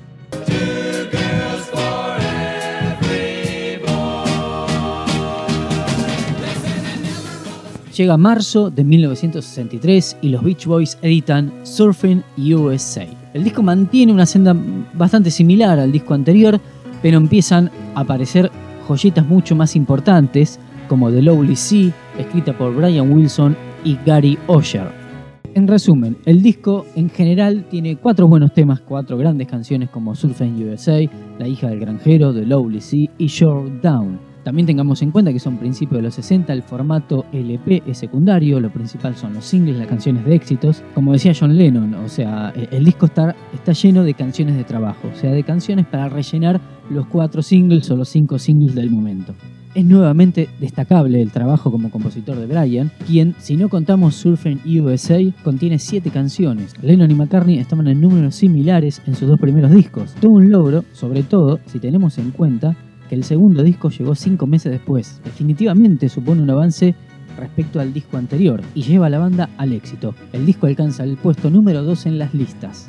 Llega 7.97 8.19
marzo 8.19 8.69
de 8.69 8.85
1963 8.85 10.19
y 10.21 10.29
los 10.29 10.45
Beach 10.45 10.67
Boys 10.67 10.99
editan 11.01 11.51
Surfing 11.63 12.23
USA. 12.37 13.07
El 13.33 13.43
disco 13.43 13.63
mantiene 13.63 14.13
una 14.13 14.27
senda 14.27 14.55
bastante 14.93 15.31
similar 15.31 15.79
al 15.79 15.93
disco 15.93 16.13
anterior, 16.13 16.61
pero 17.03 17.17
empiezan 17.19 17.71
a 17.95 18.01
aparecer 18.01 18.51
joyitas 18.87 19.27
mucho 19.27 19.57
más 19.57 19.77
importantes, 19.77 20.61
como 20.89 21.11
The 21.11 21.23
Lovely 21.23 21.57
Sea, 21.57 21.93
escrita 22.19 22.57
por 22.57 22.75
Brian 22.75 23.13
Wilson 23.13 23.57
y 23.85 23.99
Gary 24.05 24.39
Osher. 24.47 25.07
En 25.55 25.67
resumen, 25.67 26.19
el 26.27 26.43
disco 26.43 26.85
en 26.95 27.09
general 27.09 27.65
tiene 27.71 27.97
cuatro 27.97 28.29
buenos 28.29 28.53
temas, 28.53 28.81
cuatro 28.81 29.17
grandes 29.17 29.49
canciones 29.49 29.89
como 29.89 30.15
Surfing 30.15 30.69
USA, 30.69 31.01
La 31.39 31.49
hija 31.49 31.69
del 31.69 31.81
granjero, 31.81 32.35
The 32.35 32.45
Lovely 32.45 32.81
Sea 32.81 33.11
y 33.17 33.27
Shore 33.27 33.71
Down. 33.83 34.26
También 34.47 34.65
tengamos 34.65 35.03
en 35.03 35.11
cuenta 35.11 35.33
que 35.33 35.41
son 35.41 35.57
principios 35.57 35.99
de 35.99 36.03
los 36.03 36.15
60, 36.15 36.53
el 36.53 36.63
formato 36.63 37.27
LP 37.33 37.83
es 37.85 37.99
secundario, 37.99 38.61
lo 38.61 38.71
principal 38.71 39.17
son 39.17 39.35
los 39.35 39.45
singles, 39.45 39.77
las 39.77 39.89
canciones 39.89 40.25
de 40.25 40.37
éxitos. 40.37 40.85
Como 40.95 41.13
decía 41.13 41.33
John 41.37 41.59
Lennon, 41.59 41.95
o 41.95 42.09
sea, 42.09 42.53
el 42.55 42.85
disco 42.85 43.07
está, 43.07 43.35
está 43.53 43.73
lleno 43.73 44.05
de 44.05 44.15
canciones 44.15 44.57
de 44.57 44.63
trabajo, 44.63 45.09
o 45.13 45.17
sea, 45.17 45.33
de 45.33 45.43
canciones 45.43 45.85
para 45.87 46.09
rellenar 46.09 46.61
los 46.91 47.09
cuatro 47.09 47.43
singles 47.43 47.91
o 47.91 47.97
los 47.97 48.09
cinco 48.09 48.39
singles 48.39 48.77
del 48.77 48.89
momento. 48.89 49.35
Es 49.75 49.85
nuevamente 49.85 50.49
destacable 50.61 51.21
el 51.21 51.33
trabajo 51.33 51.73
como 51.73 51.91
compositor 51.91 52.37
de 52.37 52.47
Brian, 52.47 52.93
quien, 53.05 53.35
si 53.41 53.57
no 53.57 53.69
contamos 53.69 54.15
Surfing 54.15 54.61
USA, 54.81 55.19
contiene 55.43 55.81
siete 55.81 56.11
canciones. 56.11 56.73
Lennon 56.83 57.11
y 57.11 57.15
McCartney 57.17 57.59
estaban 57.59 57.89
en 57.89 58.01
números 58.01 58.37
similares 58.37 59.03
en 59.09 59.17
sus 59.17 59.27
dos 59.27 59.41
primeros 59.41 59.73
discos. 59.73 60.15
Todo 60.21 60.31
un 60.31 60.53
logro, 60.53 60.85
sobre 60.93 61.25
todo 61.25 61.59
si 61.67 61.81
tenemos 61.81 62.17
en 62.19 62.31
cuenta 62.31 62.77
que 63.09 63.15
el 63.15 63.25
segundo 63.25 63.63
disco 63.63 63.91
llegó 63.91 64.15
cinco 64.15 64.47
meses 64.47 64.73
después. 64.73 65.21
Definitivamente 65.25 66.09
supone 66.09 66.43
un 66.43 66.51
avance 66.51 66.95
respecto 67.39 67.81
al 67.81 67.93
disco 67.93 68.17
anterior 68.17 68.63
y 68.75 68.83
lleva 68.83 69.07
a 69.07 69.11
la 69.11 69.19
banda 69.19 69.51
al 69.59 69.73
éxito. 69.73 70.15
El 70.33 70.47
disco 70.47 70.67
alcanza 70.67 71.05
el 71.05 71.17
puesto 71.17 71.51
número 71.51 71.83
2 71.83 72.07
en 72.07 72.19
las 72.19 72.35
listas. 72.35 72.89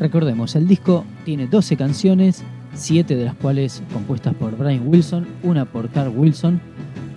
Recordemos, 0.00 0.54
el 0.56 0.68
disco 0.68 1.04
tiene 1.24 1.46
12 1.46 1.76
canciones, 1.76 2.42
7 2.74 3.16
de 3.16 3.24
las 3.24 3.34
cuales 3.34 3.82
compuestas 3.92 4.34
por 4.34 4.56
Brian 4.56 4.86
Wilson, 4.86 5.26
una 5.42 5.64
por 5.64 5.88
Carl 5.90 6.12
Wilson 6.16 6.60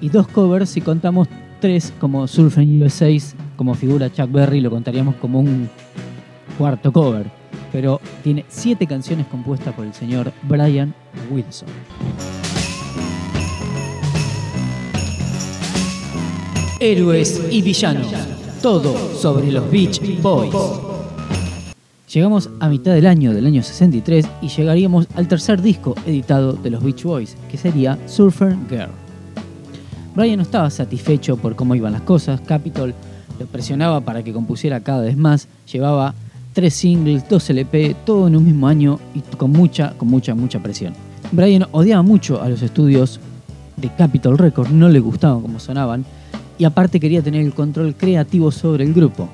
y 0.01 0.09
dos 0.09 0.27
covers 0.27 0.69
si 0.69 0.81
contamos 0.81 1.27
3 1.59 1.93
como 1.99 2.27
Surfing 2.27 2.81
USA, 2.81 3.09
como 3.55 3.75
figura 3.75 4.11
Chuck 4.11 4.31
Berry, 4.31 4.61
lo 4.61 4.71
contaríamos 4.71 5.15
como 5.15 5.39
un 5.39 5.69
cuarto 6.57 6.91
cover. 6.91 7.40
Pero 7.71 8.01
tiene 8.23 8.45
7 8.47 8.85
canciones 8.87 9.27
compuestas 9.27 9.73
por 9.73 9.85
el 9.85 9.93
señor 9.93 10.31
Brian 10.43 10.93
Wilson. 11.29 11.69
Héroes 16.79 17.41
y 17.51 17.61
villanos. 17.61 18.07
Todo 18.61 19.15
sobre 19.15 19.51
los 19.51 19.69
Beach 19.71 20.01
Boys. 20.21 20.53
Llegamos 22.13 22.49
a 22.59 22.67
mitad 22.67 22.93
del 22.93 23.07
año 23.07 23.33
del 23.33 23.45
año 23.45 23.63
63 23.63 24.27
y 24.41 24.49
llegaríamos 24.49 25.07
al 25.15 25.29
tercer 25.29 25.61
disco 25.61 25.95
editado 26.05 26.53
de 26.53 26.69
los 26.69 26.83
Beach 26.83 27.03
Boys, 27.03 27.37
que 27.49 27.57
sería 27.57 27.97
Surfer 28.05 28.57
Girl. 28.69 28.89
Brian 30.13 30.37
no 30.37 30.43
estaba 30.43 30.69
satisfecho 30.69 31.37
por 31.37 31.55
cómo 31.55 31.73
iban 31.73 31.93
las 31.93 32.01
cosas, 32.01 32.41
Capitol 32.41 32.93
lo 33.39 33.45
presionaba 33.45 34.01
para 34.01 34.23
que 34.23 34.33
compusiera 34.33 34.81
cada 34.81 35.03
vez 35.03 35.15
más, 35.15 35.47
llevaba 35.71 36.13
tres 36.53 36.73
singles, 36.73 37.27
dos 37.29 37.49
LP, 37.49 37.95
todo 38.05 38.27
en 38.27 38.35
un 38.35 38.45
mismo 38.45 38.67
año 38.67 38.99
y 39.13 39.21
con 39.37 39.51
mucha, 39.51 39.93
con 39.97 40.09
mucha, 40.09 40.35
mucha 40.35 40.61
presión. 40.61 40.93
Brian 41.31 41.67
odiaba 41.71 42.01
mucho 42.01 42.41
a 42.41 42.49
los 42.49 42.61
estudios 42.61 43.19
de 43.77 43.89
Capitol 43.95 44.37
Records, 44.37 44.71
no 44.71 44.89
le 44.89 44.99
gustaban 44.99 45.41
cómo 45.41 45.59
sonaban 45.59 46.05
y 46.57 46.65
aparte 46.65 46.99
quería 46.99 47.21
tener 47.21 47.41
el 47.41 47.53
control 47.53 47.95
creativo 47.95 48.51
sobre 48.51 48.83
el 48.83 48.93
grupo. 48.93 49.29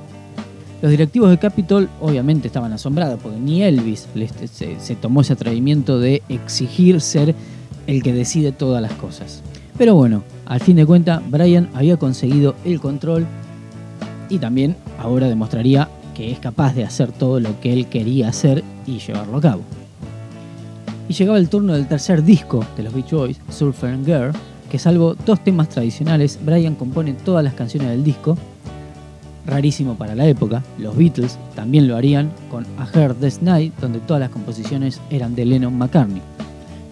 Los 0.81 0.91
directivos 0.91 1.31
de 1.31 1.39
Capitol 1.39 1.89
obviamente 1.99 2.47
estaban 2.47 2.71
asombrados 2.71 3.19
porque 3.21 3.39
ni 3.39 3.63
Elvis 3.63 4.07
se 4.49 4.95
tomó 4.95 5.21
ese 5.21 5.33
atrevimiento 5.33 5.99
de 5.99 6.21
exigir 6.29 7.01
ser 7.01 7.33
el 7.87 8.03
que 8.03 8.13
decide 8.13 8.51
todas 8.51 8.81
las 8.81 8.91
cosas. 8.93 9.41
Pero 9.77 9.95
bueno, 9.95 10.23
al 10.45 10.59
fin 10.59 10.75
de 10.75 10.85
cuentas, 10.85 11.21
Brian 11.29 11.69
había 11.73 11.97
conseguido 11.97 12.55
el 12.63 12.79
control 12.79 13.25
y 14.29 14.37
también 14.37 14.75
ahora 14.99 15.27
demostraría 15.27 15.89
que 16.17 16.31
es 16.31 16.39
capaz 16.39 16.73
de 16.73 16.83
hacer 16.83 17.11
todo 17.11 17.39
lo 17.39 17.61
que 17.61 17.71
él 17.71 17.85
quería 17.85 18.29
hacer 18.29 18.63
y 18.87 18.97
llevarlo 18.97 19.37
a 19.37 19.41
cabo. 19.41 19.61
Y 21.07 21.13
llegaba 21.13 21.37
el 21.37 21.47
turno 21.47 21.73
del 21.73 21.87
tercer 21.87 22.23
disco 22.23 22.65
de 22.75 22.81
los 22.81 22.93
Beach 22.93 23.11
Boys, 23.11 23.39
Surfer 23.49 23.91
and 23.91 24.05
Girl, 24.05 24.31
que 24.71 24.79
salvo 24.79 25.13
dos 25.13 25.43
temas 25.43 25.69
tradicionales, 25.69 26.39
Brian 26.43 26.73
compone 26.73 27.13
todas 27.13 27.43
las 27.43 27.53
canciones 27.53 27.89
del 27.89 28.03
disco. 28.03 28.35
Rarísimo 29.45 29.93
para 29.93 30.15
la 30.15 30.25
época, 30.25 30.63
los 30.79 30.97
Beatles 30.97 31.37
también 31.55 31.87
lo 31.87 31.95
harían 31.95 32.31
con 32.49 32.65
A 32.79 32.87
Heard 32.91 33.17
This 33.17 33.43
Night, 33.43 33.75
donde 33.79 33.99
todas 33.99 34.19
las 34.19 34.31
composiciones 34.31 34.99
eran 35.11 35.35
de 35.35 35.45
Lennon 35.45 35.77
McCartney. 35.77 36.23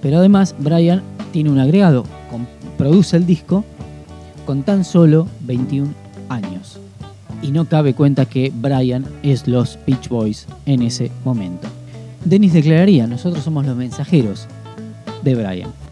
Pero 0.04 0.20
además, 0.20 0.54
Brian 0.60 1.02
tiene 1.34 1.50
un 1.50 1.58
agregado, 1.58 2.04
produce 2.78 3.18
el 3.18 3.26
disco 3.26 3.66
con 4.46 4.62
tan 4.62 4.86
solo 4.86 5.28
21 5.42 5.92
años. 6.30 6.80
Y 7.42 7.52
no 7.52 7.66
cabe 7.66 7.94
cuenta 7.94 8.26
que 8.26 8.52
Brian 8.54 9.06
es 9.24 9.48
los 9.48 9.78
Beach 9.86 10.10
Boys 10.10 10.48
en 10.66 10.82
ese 10.82 11.12
momento. 11.24 11.68
Dennis 12.24 12.54
declararía, 12.54 13.06
nosotros 13.06 13.44
somos 13.44 13.66
los 13.66 13.76
mensajeros 13.76 14.48
de 15.24 15.36
Brian. 15.36 15.85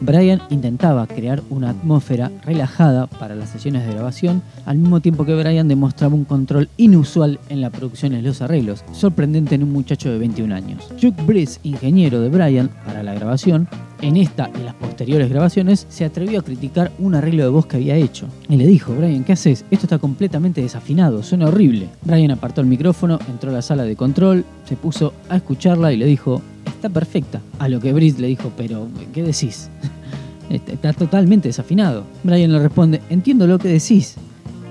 Brian 0.00 0.40
intentaba 0.48 1.06
crear 1.06 1.42
una 1.50 1.70
atmósfera 1.70 2.30
relajada 2.44 3.06
para 3.06 3.34
las 3.34 3.50
sesiones 3.50 3.86
de 3.86 3.92
grabación, 3.92 4.42
al 4.64 4.78
mismo 4.78 5.00
tiempo 5.00 5.26
que 5.26 5.34
Brian 5.34 5.68
demostraba 5.68 6.14
un 6.14 6.24
control 6.24 6.68
inusual 6.78 7.38
en 7.50 7.60
la 7.60 7.70
producción 7.70 8.14
y 8.14 8.22
los 8.22 8.40
arreglos, 8.40 8.84
sorprendente 8.92 9.54
en 9.54 9.62
un 9.62 9.72
muchacho 9.72 10.10
de 10.10 10.18
21 10.18 10.54
años. 10.54 10.88
Chuck 10.96 11.14
Brice, 11.26 11.60
ingeniero 11.64 12.20
de 12.20 12.30
Brian 12.30 12.70
para 12.86 13.02
la 13.02 13.14
grabación, 13.14 13.68
en 14.00 14.16
esta 14.16 14.50
y 14.58 14.64
las 14.64 14.74
posteriores 14.74 15.28
grabaciones, 15.28 15.86
se 15.90 16.06
atrevió 16.06 16.40
a 16.40 16.42
criticar 16.42 16.90
un 16.98 17.14
arreglo 17.14 17.42
de 17.42 17.50
voz 17.50 17.66
que 17.66 17.76
había 17.76 17.96
hecho. 17.96 18.26
Y 18.48 18.56
le 18.56 18.66
dijo, 18.66 18.94
Brian, 18.94 19.24
¿qué 19.24 19.34
haces? 19.34 19.66
Esto 19.70 19.84
está 19.86 19.98
completamente 19.98 20.62
desafinado, 20.62 21.22
suena 21.22 21.48
horrible. 21.48 21.88
Brian 22.02 22.30
apartó 22.30 22.62
el 22.62 22.66
micrófono, 22.66 23.18
entró 23.28 23.50
a 23.50 23.54
la 23.54 23.62
sala 23.62 23.84
de 23.84 23.96
control, 23.96 24.44
se 24.64 24.76
puso 24.76 25.12
a 25.28 25.36
escucharla 25.36 25.92
y 25.92 25.98
le 25.98 26.06
dijo, 26.06 26.40
está 26.80 26.88
perfecta. 26.88 27.42
A 27.58 27.68
lo 27.68 27.78
que 27.78 27.92
Brice 27.92 28.20
le 28.20 28.28
dijo, 28.28 28.50
pero, 28.56 28.88
¿qué 29.12 29.22
decís? 29.22 29.68
Está 30.50 30.92
totalmente 30.92 31.46
desafinado. 31.46 32.02
Brian 32.24 32.50
le 32.50 32.58
responde, 32.58 33.00
entiendo 33.08 33.46
lo 33.46 33.60
que 33.60 33.68
decís. 33.68 34.16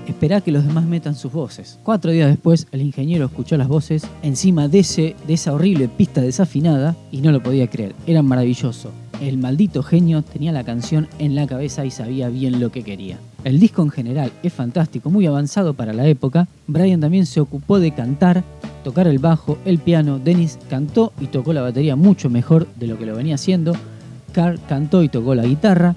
Esperá 0.06 0.42
que 0.42 0.52
los 0.52 0.66
demás 0.66 0.84
metan 0.84 1.14
sus 1.14 1.32
voces. 1.32 1.78
Cuatro 1.84 2.10
días 2.10 2.28
después, 2.28 2.66
el 2.72 2.82
ingeniero 2.82 3.24
escuchó 3.24 3.56
las 3.56 3.68
voces 3.68 4.06
encima 4.22 4.68
de, 4.68 4.80
ese, 4.80 5.16
de 5.26 5.34
esa 5.34 5.54
horrible 5.54 5.88
pista 5.88 6.20
desafinada 6.20 6.96
y 7.10 7.22
no 7.22 7.32
lo 7.32 7.42
podía 7.42 7.70
creer. 7.70 7.94
Era 8.06 8.20
maravilloso. 8.20 8.90
el 9.22 9.38
maldito 9.38 9.82
genio 9.82 10.22
tenía 10.22 10.52
la 10.52 10.64
canción 10.64 11.08
en 11.18 11.34
la 11.34 11.46
cabeza 11.46 11.86
y 11.86 11.90
sabía 11.90 12.28
bien 12.28 12.60
lo 12.60 12.70
que 12.70 12.82
quería. 12.82 13.18
El 13.44 13.58
disco 13.58 13.82
en 13.82 13.90
general 13.90 14.32
es 14.42 14.52
fantástico, 14.52 15.08
muy 15.10 15.24
avanzado 15.26 15.72
para 15.72 15.94
la 15.94 16.06
época. 16.06 16.46
Brian 16.66 17.00
también 17.00 17.24
se 17.24 17.40
ocupó 17.40 17.78
de 17.78 17.92
cantar, 17.92 18.44
tocar 18.82 19.06
el 19.06 19.18
bajo, 19.18 19.58
el 19.64 19.78
piano. 19.78 20.18
Dennis 20.18 20.58
cantó 20.68 21.12
y 21.20 21.26
tocó 21.26 21.52
la 21.52 21.62
batería 21.62 21.96
mucho 21.96 22.30
mejor 22.30 22.66
de 22.76 22.86
lo 22.86 22.98
que 22.98 23.06
lo 23.06 23.14
venía 23.14 23.36
haciendo. 23.36 23.74
Carl 24.32 24.58
cantó 24.68 25.02
y 25.02 25.08
tocó 25.08 25.34
la 25.34 25.44
guitarra. 25.44 25.94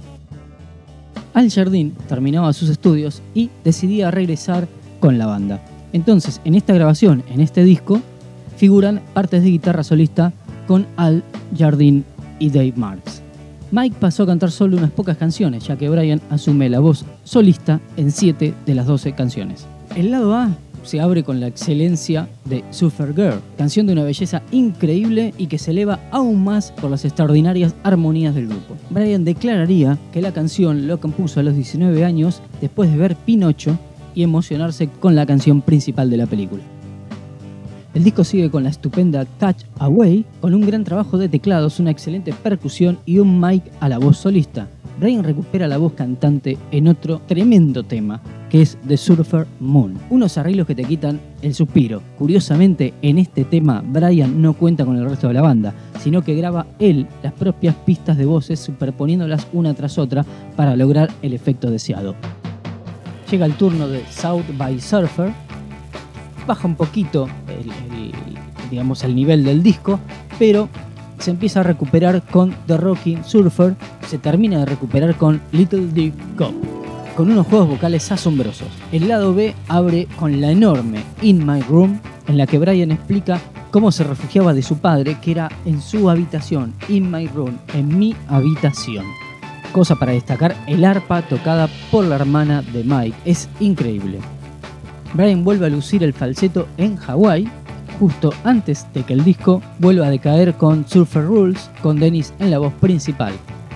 Al 1.34 1.50
Jardín 1.50 1.94
terminaba 2.08 2.54
sus 2.54 2.70
estudios 2.70 3.22
y 3.34 3.50
decidía 3.64 4.12
regresar 4.12 4.68
con 5.00 5.18
la 5.18 5.26
banda. 5.26 5.62
Entonces, 5.92 6.42
en 6.46 6.56
esta 6.56 6.74
grabación, 6.74 7.24
en 7.30 7.42
este 7.42 7.64
disco, 7.64 8.02
figuran 8.58 9.02
partes 9.14 9.44
de 9.44 9.50
guitarra 9.50 9.84
solista 9.84 10.34
con 10.68 10.88
Al 10.96 11.24
Jardín 11.58 12.06
y 12.40 12.50
Dave 12.50 12.74
Marks. 12.76 13.22
Mike 13.72 13.96
pasó 14.00 14.24
a 14.24 14.28
cantar 14.28 14.52
solo 14.52 14.78
unas 14.78 14.92
pocas 14.92 15.18
canciones, 15.18 15.66
ya 15.66 15.76
que 15.78 15.90
Brian 15.90 16.22
asume 16.30 16.70
la 16.70 16.80
voz 16.80 17.06
solista 17.24 17.80
en 17.98 18.12
7 18.12 18.54
de 18.66 18.76
las 18.76 18.86
12 18.86 19.14
canciones. 19.14 19.66
El 19.96 20.12
lado 20.12 20.36
A 20.36 20.52
se 20.84 21.02
abre 21.02 21.24
con 21.24 21.40
la 21.40 21.48
excelencia 21.48 22.30
de 22.46 22.64
Surfer 22.72 23.14
Girl, 23.16 23.42
canción 23.58 23.88
de 23.88 23.94
una 23.94 24.04
belleza 24.04 24.42
increíble 24.52 25.34
y 25.38 25.48
que 25.48 25.58
se 25.58 25.72
eleva 25.72 26.00
aún 26.12 26.44
más 26.44 26.72
por 26.72 26.92
las 26.92 27.06
extraordinarias 27.06 27.76
armonías 27.84 28.36
del 28.36 28.48
grupo. 28.48 28.76
Brian 28.90 29.26
declararía 29.26 29.98
que 30.12 30.22
la 30.22 30.34
canción 30.34 30.88
lo 30.88 31.00
compuso 31.00 31.40
a 31.40 31.44
los 31.44 31.56
19 31.56 32.06
años 32.06 32.42
después 32.62 32.92
de 32.92 32.98
ver 32.98 33.16
Pinocho 33.16 33.78
y 34.16 34.24
emocionarse 34.24 34.88
con 34.88 35.16
la 35.16 35.26
canción 35.26 35.62
principal 35.62 36.10
de 36.10 36.18
la 36.18 36.28
película. 36.28 36.64
El 37.94 38.04
disco 38.04 38.24
sigue 38.24 38.50
con 38.50 38.64
la 38.64 38.70
estupenda 38.70 39.28
Catch 39.40 39.66
Away, 39.78 40.26
con 40.42 40.56
un 40.56 40.66
gran 40.66 40.84
trabajo 40.84 41.20
de 41.20 41.30
teclados, 41.30 41.80
una 41.80 41.92
excelente 41.92 42.34
percusión 42.34 42.98
y 43.06 43.20
un 43.20 43.40
mic 43.40 43.64
a 43.80 43.88
la 43.88 44.00
voz 44.00 44.18
solista. 44.18 44.68
Brian 45.00 45.24
recupera 45.24 45.68
la 45.68 45.78
voz 45.78 45.94
cantante 45.94 46.58
en 46.72 46.88
otro 46.88 47.22
tremendo 47.26 47.84
tema, 47.84 48.22
que 48.50 48.62
es 48.62 48.78
The 48.88 48.98
Surfer 48.98 49.48
Moon. 49.60 49.98
Unos 50.10 50.38
arreglos 50.38 50.68
que 50.68 50.76
te 50.76 50.84
quitan 50.84 51.20
el 51.42 51.54
suspiro. 51.56 52.02
Curiosamente, 52.18 52.94
en 53.02 53.18
este 53.18 53.44
tema, 53.44 53.84
Brian 53.86 54.42
no 54.42 54.54
cuenta 54.54 54.86
con 54.86 54.98
el 54.98 55.10
resto 55.10 55.28
de 55.28 55.34
la 55.34 55.42
banda, 55.42 55.74
sino 56.00 56.22
que 56.22 56.36
graba 56.36 56.68
él 56.80 57.08
las 57.24 57.34
propias 57.34 57.76
pistas 57.76 58.18
de 58.18 58.26
voces 58.26 58.60
superponiéndolas 58.60 59.48
una 59.54 59.74
tras 59.74 59.98
otra 59.98 60.26
para 60.56 60.76
lograr 60.76 61.10
el 61.22 61.34
efecto 61.34 61.72
deseado. 61.72 62.16
Llega 63.32 63.46
el 63.46 63.54
turno 63.54 63.88
de 63.88 64.06
South 64.06 64.46
by 64.58 64.80
Surfer, 64.80 65.34
baja 66.46 66.68
un 66.68 66.76
poquito 66.76 67.28
el, 67.48 67.70
el, 67.98 68.12
digamos, 68.70 69.04
el 69.04 69.16
nivel 69.16 69.44
del 69.44 69.64
disco, 69.64 70.00
pero 70.38 70.70
se 71.18 71.32
empieza 71.32 71.62
a 71.62 71.64
recuperar 71.64 72.22
con 72.24 72.54
The 72.68 72.78
Rocking 72.78 73.24
Surfer, 73.24 73.76
se 74.14 74.20
termina 74.20 74.60
de 74.60 74.68
recuperar 74.68 75.16
con 75.16 75.42
Little 75.54 75.88
Deep 75.88 76.14
Cop, 76.38 76.54
con 77.18 77.32
unos 77.32 77.48
juegos 77.48 77.70
vocales 77.70 78.12
asombrosos. 78.12 78.68
El 78.92 79.08
lado 79.08 79.34
B 79.34 79.56
abre 79.68 80.08
con 80.20 80.40
la 80.40 80.52
enorme 80.52 81.04
In 81.24 81.44
My 81.44 81.62
Room, 81.62 82.00
en 82.28 82.38
la 82.38 82.46
que 82.46 82.60
Brian 82.60 82.92
explica 82.92 83.42
cómo 83.72 83.92
se 83.92 84.04
refugiaba 84.04 84.54
de 84.54 84.62
su 84.62 84.78
padre, 84.78 85.18
que 85.20 85.32
era 85.32 85.50
en 85.66 85.82
su 85.82 86.12
habitación, 86.12 86.76
In 86.90 87.10
My 87.10 87.26
Room, 87.26 87.58
en 87.74 87.98
mi 87.98 88.16
habitación. 88.28 89.04
Cosa 89.72 89.96
para 89.96 90.12
destacar, 90.12 90.56
el 90.68 90.86
arpa 90.86 91.24
tocada 91.24 91.68
por 91.90 92.06
la 92.06 92.18
hermana 92.18 92.62
de 92.62 92.84
Mike 92.84 93.18
es 93.26 93.50
increíble. 93.60 94.20
Brian 95.16 95.44
vuelve 95.44 95.66
a 95.66 95.70
lucir 95.70 96.04
el 96.04 96.14
falseto 96.14 96.68
en 96.78 96.98
Hawái, 96.98 97.50
justo 98.00 98.32
antes 98.44 98.86
de 98.94 99.02
que 99.02 99.14
el 99.14 99.24
disco 99.24 99.64
vuelva 99.80 100.06
a 100.06 100.12
decaer 100.12 100.54
con 100.54 100.88
Surfer 100.88 101.26
Rules, 101.26 101.72
con 101.82 102.00
Dennis 102.00 102.32
en 102.38 102.52
la 102.52 102.60
voz 102.60 102.74
principal, 102.74 103.34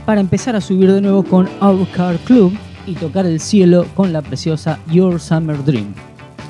para 0.08 0.22
empezar 0.22 0.56
a 0.56 0.62
subir 0.62 0.90
de 0.90 1.02
nuevo 1.02 1.22
con 1.22 1.50
Our 1.60 1.86
Car 1.90 2.16
Club 2.20 2.58
y 2.86 2.94
tocar 2.94 3.26
el 3.26 3.42
cielo 3.42 3.86
con 3.94 4.14
la 4.14 4.22
preciosa 4.22 4.80
Your 4.90 5.20
Summer 5.20 5.62
Dream, 5.66 5.94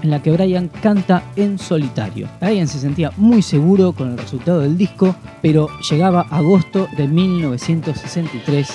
en 0.04 0.12
la 0.12 0.22
que 0.22 0.32
Brian 0.32 0.70
canta 0.84 1.24
en 1.36 1.58
solitario. 1.58 2.30
Brian 2.40 2.68
se 2.68 2.78
sentía 2.78 3.12
muy 3.18 3.42
seguro 3.42 3.94
con 3.94 4.12
el 4.12 4.20
resultado 4.20 4.60
del 4.60 4.78
disco, 4.78 5.16
pero 5.42 5.70
llegaba 5.90 6.28
agosto 6.30 6.88
de 6.98 7.08
1963 7.08 8.70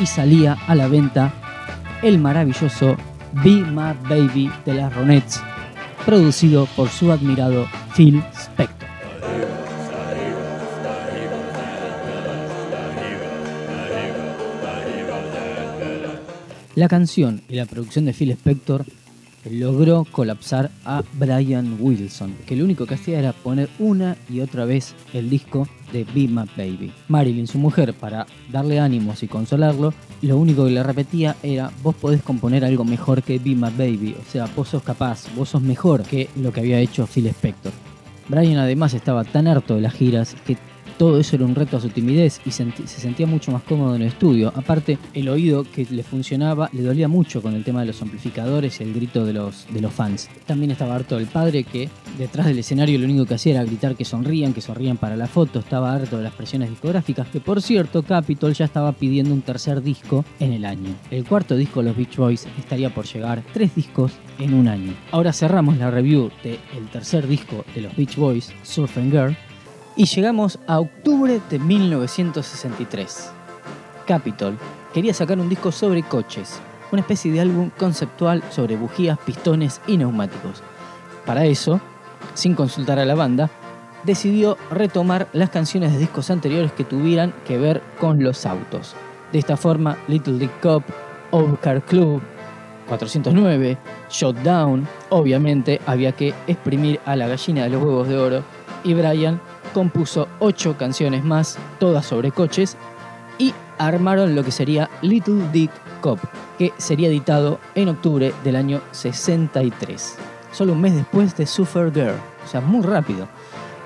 y 0.00 0.06
salía 0.06 0.56
a 0.66 0.74
la 0.74 0.88
venta 0.88 1.32
el 2.02 2.18
maravilloso 2.18 2.96
Be 3.44 3.62
My 3.62 3.94
Baby 4.10 4.50
de 4.66 4.74
las 4.74 4.92
Ronettes, 4.96 5.40
producido 6.04 6.66
por 6.74 6.88
su 6.88 7.12
admirado 7.12 7.68
Phil 7.94 8.20
Spector. 8.34 8.77
La 16.78 16.86
canción 16.86 17.42
y 17.48 17.56
la 17.56 17.66
producción 17.66 18.04
de 18.04 18.12
Phil 18.12 18.30
Spector 18.30 18.84
logró 19.50 20.06
colapsar 20.12 20.70
a 20.84 21.02
Brian 21.14 21.76
Wilson, 21.80 22.36
que 22.46 22.54
lo 22.54 22.62
único 22.62 22.86
que 22.86 22.94
hacía 22.94 23.18
era 23.18 23.32
poner 23.32 23.68
una 23.80 24.16
y 24.30 24.38
otra 24.38 24.64
vez 24.64 24.94
el 25.12 25.28
disco 25.28 25.66
de 25.92 26.04
Be 26.04 26.28
My 26.28 26.44
Baby. 26.56 26.92
Marilyn, 27.08 27.48
su 27.48 27.58
mujer, 27.58 27.94
para 27.94 28.28
darle 28.52 28.78
ánimos 28.78 29.24
y 29.24 29.26
consolarlo, 29.26 29.92
lo 30.22 30.38
único 30.38 30.66
que 30.66 30.70
le 30.70 30.84
repetía 30.84 31.34
era, 31.42 31.72
vos 31.82 31.96
podés 31.96 32.22
componer 32.22 32.64
algo 32.64 32.84
mejor 32.84 33.24
que 33.24 33.40
Be 33.40 33.56
My 33.56 33.72
Baby, 33.76 34.14
o 34.16 34.30
sea, 34.30 34.48
vos 34.54 34.68
sos 34.68 34.84
capaz, 34.84 35.26
vos 35.34 35.48
sos 35.48 35.62
mejor 35.62 36.04
que 36.04 36.28
lo 36.36 36.52
que 36.52 36.60
había 36.60 36.78
hecho 36.78 37.08
Phil 37.08 37.26
Spector. 37.26 37.72
Brian 38.28 38.58
además 38.58 38.94
estaba 38.94 39.24
tan 39.24 39.48
harto 39.48 39.74
de 39.74 39.80
las 39.80 39.94
giras 39.94 40.36
que 40.46 40.56
todo 40.98 41.18
eso 41.20 41.36
era 41.36 41.44
un 41.44 41.54
reto 41.54 41.76
a 41.76 41.80
su 41.80 41.88
timidez 41.88 42.40
y 42.44 42.50
se 42.50 42.72
sentía 42.86 43.26
mucho 43.26 43.52
más 43.52 43.62
cómodo 43.62 43.94
en 43.94 44.02
el 44.02 44.08
estudio. 44.08 44.52
Aparte, 44.54 44.98
el 45.14 45.28
oído 45.28 45.64
que 45.64 45.86
le 45.88 46.02
funcionaba 46.02 46.68
le 46.72 46.82
dolía 46.82 47.08
mucho 47.08 47.40
con 47.40 47.54
el 47.54 47.64
tema 47.64 47.80
de 47.80 47.86
los 47.86 48.02
amplificadores 48.02 48.80
y 48.80 48.84
el 48.84 48.92
grito 48.92 49.24
de 49.24 49.32
los, 49.32 49.66
de 49.72 49.80
los 49.80 49.92
fans. 49.92 50.28
También 50.46 50.72
estaba 50.72 50.96
harto 50.96 51.16
del 51.16 51.26
padre 51.26 51.62
que 51.62 51.88
detrás 52.18 52.46
del 52.46 52.58
escenario 52.58 52.98
lo 52.98 53.04
único 53.04 53.26
que 53.26 53.34
hacía 53.34 53.54
era 53.54 53.64
gritar 53.64 53.94
que 53.94 54.04
sonrían, 54.04 54.52
que 54.52 54.60
sonrían 54.60 54.96
para 54.96 55.16
la 55.16 55.28
foto. 55.28 55.60
Estaba 55.60 55.94
harto 55.94 56.18
de 56.18 56.24
las 56.24 56.34
presiones 56.34 56.70
discográficas, 56.70 57.28
que 57.28 57.40
por 57.40 57.62
cierto, 57.62 58.02
Capitol 58.02 58.52
ya 58.52 58.64
estaba 58.64 58.92
pidiendo 58.92 59.32
un 59.32 59.42
tercer 59.42 59.82
disco 59.82 60.24
en 60.40 60.52
el 60.52 60.64
año. 60.64 60.94
El 61.10 61.24
cuarto 61.24 61.56
disco 61.56 61.80
de 61.80 61.90
los 61.90 61.96
Beach 61.96 62.16
Boys 62.16 62.46
estaría 62.58 62.92
por 62.92 63.06
llegar, 63.06 63.42
tres 63.52 63.74
discos 63.74 64.12
en 64.38 64.54
un 64.54 64.66
año. 64.66 64.94
Ahora 65.12 65.32
cerramos 65.32 65.78
la 65.78 65.90
review 65.90 66.30
del 66.42 66.88
tercer 66.92 67.26
disco 67.28 67.64
de 67.74 67.82
los 67.82 67.94
Beach 67.96 68.16
Boys, 68.16 68.52
Surfing 68.62 69.10
Girl, 69.10 69.36
y 69.98 70.04
llegamos 70.04 70.60
a 70.68 70.78
octubre 70.78 71.40
de 71.50 71.58
1963. 71.58 73.32
Capitol 74.06 74.56
quería 74.94 75.12
sacar 75.12 75.40
un 75.40 75.48
disco 75.48 75.72
sobre 75.72 76.04
coches, 76.04 76.60
una 76.92 77.00
especie 77.00 77.32
de 77.32 77.40
álbum 77.40 77.70
conceptual 77.76 78.44
sobre 78.50 78.76
bujías, 78.76 79.18
pistones 79.18 79.80
y 79.88 79.96
neumáticos. 79.96 80.62
Para 81.26 81.46
eso, 81.46 81.80
sin 82.34 82.54
consultar 82.54 83.00
a 83.00 83.04
la 83.04 83.16
banda, 83.16 83.50
decidió 84.04 84.56
retomar 84.70 85.26
las 85.32 85.50
canciones 85.50 85.92
de 85.92 85.98
discos 85.98 86.30
anteriores 86.30 86.70
que 86.70 86.84
tuvieran 86.84 87.34
que 87.44 87.58
ver 87.58 87.82
con 87.98 88.22
los 88.22 88.46
autos. 88.46 88.94
De 89.32 89.40
esta 89.40 89.56
forma, 89.56 89.96
Little 90.06 90.38
Dick 90.38 90.60
Cop, 90.60 90.84
Overcar 91.32 91.82
Club, 91.82 92.22
409, 92.86 93.76
Shotdown, 94.08 94.86
obviamente 95.08 95.80
había 95.86 96.12
que 96.12 96.32
exprimir 96.46 97.00
a 97.04 97.16
la 97.16 97.26
gallina 97.26 97.64
de 97.64 97.70
los 97.70 97.82
huevos 97.82 98.06
de 98.06 98.16
oro 98.16 98.44
y 98.84 98.94
Brian 98.94 99.40
compuso 99.72 100.28
ocho 100.38 100.76
canciones 100.76 101.24
más, 101.24 101.58
todas 101.78 102.06
sobre 102.06 102.30
coches, 102.32 102.76
y 103.38 103.54
armaron 103.78 104.34
lo 104.34 104.44
que 104.44 104.50
sería 104.50 104.90
Little 105.02 105.48
Dick 105.52 105.70
Cop, 106.00 106.18
que 106.58 106.72
sería 106.78 107.08
editado 107.08 107.58
en 107.74 107.88
octubre 107.88 108.32
del 108.44 108.56
año 108.56 108.80
63, 108.92 110.16
solo 110.52 110.72
un 110.72 110.80
mes 110.80 110.94
después 110.94 111.36
de 111.36 111.46
Super 111.46 111.92
Girl, 111.92 112.16
o 112.44 112.48
sea, 112.48 112.60
muy 112.60 112.84
rápido. 112.84 113.28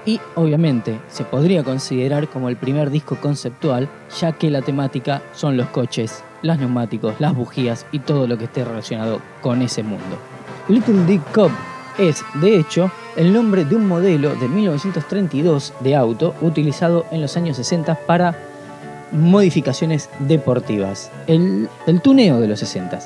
Y 0.05 0.21
obviamente 0.35 0.99
se 1.09 1.25
podría 1.25 1.63
considerar 1.63 2.29
como 2.29 2.49
el 2.49 2.57
primer 2.57 2.91
disco 2.91 3.17
conceptual, 3.17 3.89
ya 4.21 4.33
que 4.33 4.51
la 4.51 4.63
temática 4.63 5.23
son 5.33 5.57
los 5.57 5.69
coches, 5.69 6.25
los 6.43 6.59
neumáticos, 6.59 7.21
las 7.21 7.35
bujías 7.35 7.87
y 7.93 8.01
todo 8.01 8.27
lo 8.27 8.37
que 8.37 8.45
esté 8.45 8.65
relacionado 8.65 9.21
con 9.41 9.63
ese 9.63 9.85
mundo. 9.85 10.19
Little 10.69 11.05
Dick 11.07 11.23
Cop 11.33 11.53
es, 11.99 12.25
de 12.35 12.59
hecho, 12.59 12.91
el 13.17 13.33
nombre 13.33 13.65
de 13.65 13.77
un 13.77 13.87
modelo 13.87 14.35
de 14.35 14.49
1932 14.49 15.75
de 15.81 15.97
auto 15.97 16.35
utilizado 16.41 17.05
en 17.11 17.21
los 17.21 17.37
años 17.37 17.57
60 17.57 17.95
para 18.07 18.35
modificaciones 19.13 20.09
deportivas. 20.21 21.11
El, 21.27 21.69
el 21.87 22.01
tuneo 22.01 22.41
de 22.41 22.49
los 22.49 22.59
60. 22.61 22.99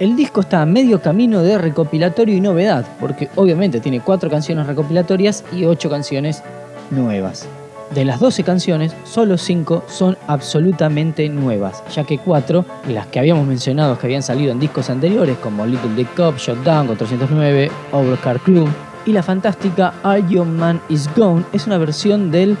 El 0.00 0.16
disco 0.16 0.40
está 0.42 0.62
a 0.62 0.66
medio 0.66 1.00
camino 1.00 1.42
de 1.42 1.58
recopilatorio 1.58 2.36
y 2.36 2.40
novedad, 2.40 2.86
porque 3.00 3.28
obviamente 3.34 3.80
tiene 3.80 4.00
cuatro 4.00 4.30
canciones 4.30 4.66
recopilatorias 4.66 5.44
y 5.52 5.64
ocho 5.64 5.90
canciones 5.90 6.42
nuevas. 6.90 7.48
De 7.94 8.04
las 8.04 8.20
12 8.20 8.44
canciones, 8.44 8.94
solo 9.04 9.38
5 9.38 9.84
son 9.88 10.18
absolutamente 10.26 11.28
nuevas, 11.30 11.82
ya 11.94 12.04
que 12.04 12.18
4, 12.18 12.64
las 12.88 13.06
que 13.06 13.18
habíamos 13.18 13.46
mencionado 13.46 13.98
que 13.98 14.06
habían 14.06 14.22
salido 14.22 14.52
en 14.52 14.60
discos 14.60 14.90
anteriores, 14.90 15.38
como 15.38 15.64
Little 15.64 15.94
Dick 15.94 16.14
Cop, 16.14 16.36
Shotdown, 16.36 16.86
409, 16.86 17.70
Overcar 17.92 18.40
Club, 18.40 18.68
y 19.06 19.12
la 19.12 19.22
fantástica 19.22 19.94
All 20.02 20.28
Your 20.28 20.46
Man 20.46 20.80
Is 20.90 21.08
Gone, 21.16 21.44
es 21.54 21.66
una 21.66 21.78
versión 21.78 22.30
del 22.30 22.58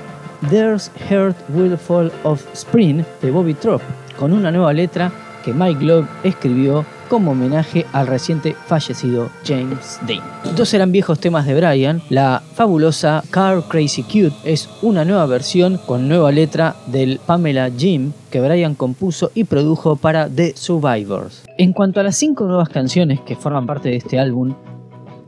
There's 0.48 0.90
Heart 1.10 1.36
Will 1.50 1.76
Fall 1.76 2.10
of 2.22 2.42
Spring 2.54 3.04
de 3.20 3.30
Bobby 3.30 3.52
Trop, 3.52 3.82
con 4.18 4.32
una 4.32 4.50
nueva 4.50 4.72
letra 4.72 5.12
que 5.44 5.52
Mike 5.52 5.84
Love 5.84 6.06
escribió 6.24 6.86
como 7.08 7.32
homenaje 7.32 7.86
al 7.92 8.06
reciente 8.06 8.54
fallecido 8.66 9.30
James 9.44 10.00
Dean. 10.06 10.22
Dos 10.56 10.72
eran 10.74 10.92
viejos 10.92 11.18
temas 11.18 11.46
de 11.46 11.54
Brian, 11.54 12.02
la 12.10 12.42
fabulosa 12.54 13.22
Car 13.30 13.62
Crazy 13.68 14.02
Cute 14.02 14.36
es 14.44 14.68
una 14.82 15.04
nueva 15.04 15.26
versión 15.26 15.78
con 15.86 16.08
nueva 16.08 16.30
letra 16.32 16.76
del 16.86 17.20
Pamela 17.24 17.70
Jim 17.70 18.12
que 18.30 18.40
Brian 18.40 18.74
compuso 18.74 19.30
y 19.34 19.44
produjo 19.44 19.96
para 19.96 20.28
The 20.28 20.54
Survivors. 20.56 21.44
En 21.56 21.72
cuanto 21.72 22.00
a 22.00 22.02
las 22.02 22.16
cinco 22.16 22.44
nuevas 22.44 22.68
canciones 22.68 23.20
que 23.22 23.36
forman 23.36 23.66
parte 23.66 23.88
de 23.88 23.96
este 23.96 24.18
álbum, 24.18 24.54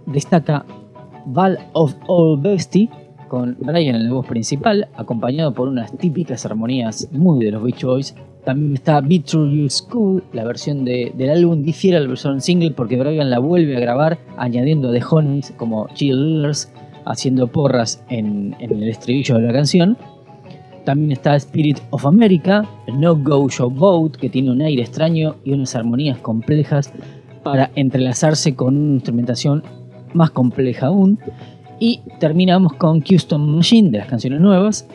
destaca 0.06 0.64
Val 1.26 1.58
of 1.72 1.94
All 2.06 2.40
Bestie 2.40 2.90
con 3.28 3.56
Brian 3.60 3.94
en 3.94 4.08
la 4.08 4.12
voz 4.12 4.26
principal, 4.26 4.88
acompañado 4.96 5.54
por 5.54 5.68
unas 5.68 5.96
típicas 5.96 6.44
armonías 6.44 7.08
muy 7.12 7.44
de 7.44 7.52
los 7.52 7.62
Beach 7.62 7.84
Boys. 7.84 8.14
También 8.44 8.74
está 8.74 9.00
Be 9.00 9.18
True 9.20 9.54
You 9.54 9.68
School, 9.68 10.22
la 10.32 10.44
versión 10.44 10.84
de- 10.84 11.12
del 11.16 11.30
álbum 11.30 11.62
difiere 11.62 11.98
a 11.98 12.00
la 12.00 12.08
versión 12.08 12.40
single 12.40 12.70
porque 12.70 12.96
Brian 12.96 13.28
la 13.30 13.38
vuelve 13.38 13.76
a 13.76 13.80
grabar 13.80 14.18
añadiendo 14.38 14.90
The 14.92 15.02
Honeys 15.10 15.52
como 15.56 15.88
cheerleaders, 15.94 16.72
haciendo 17.04 17.46
porras 17.48 18.02
en, 18.08 18.56
en 18.58 18.70
el 18.82 18.88
estribillo 18.88 19.36
de 19.36 19.42
la 19.42 19.52
canción. 19.52 19.96
También 20.84 21.12
está 21.12 21.36
Spirit 21.36 21.78
of 21.90 22.06
America, 22.06 22.64
No 22.94 23.14
Go 23.14 23.48
Show 23.50 23.70
Boat, 23.70 24.16
que 24.16 24.30
tiene 24.30 24.50
un 24.50 24.62
aire 24.62 24.82
extraño 24.82 25.36
y 25.44 25.52
unas 25.52 25.76
armonías 25.76 26.18
complejas 26.18 26.92
para 27.42 27.70
entrelazarse 27.74 28.54
con 28.54 28.76
una 28.76 28.94
instrumentación 28.94 29.62
más 30.14 30.30
compleja 30.30 30.86
aún. 30.86 31.18
Y 31.78 32.00
terminamos 32.18 32.72
con 32.74 33.00
Houston 33.02 33.54
Machine 33.56 33.90
de 33.90 33.98
las 33.98 34.06
canciones 34.08 34.40
nuevas, 34.40 34.86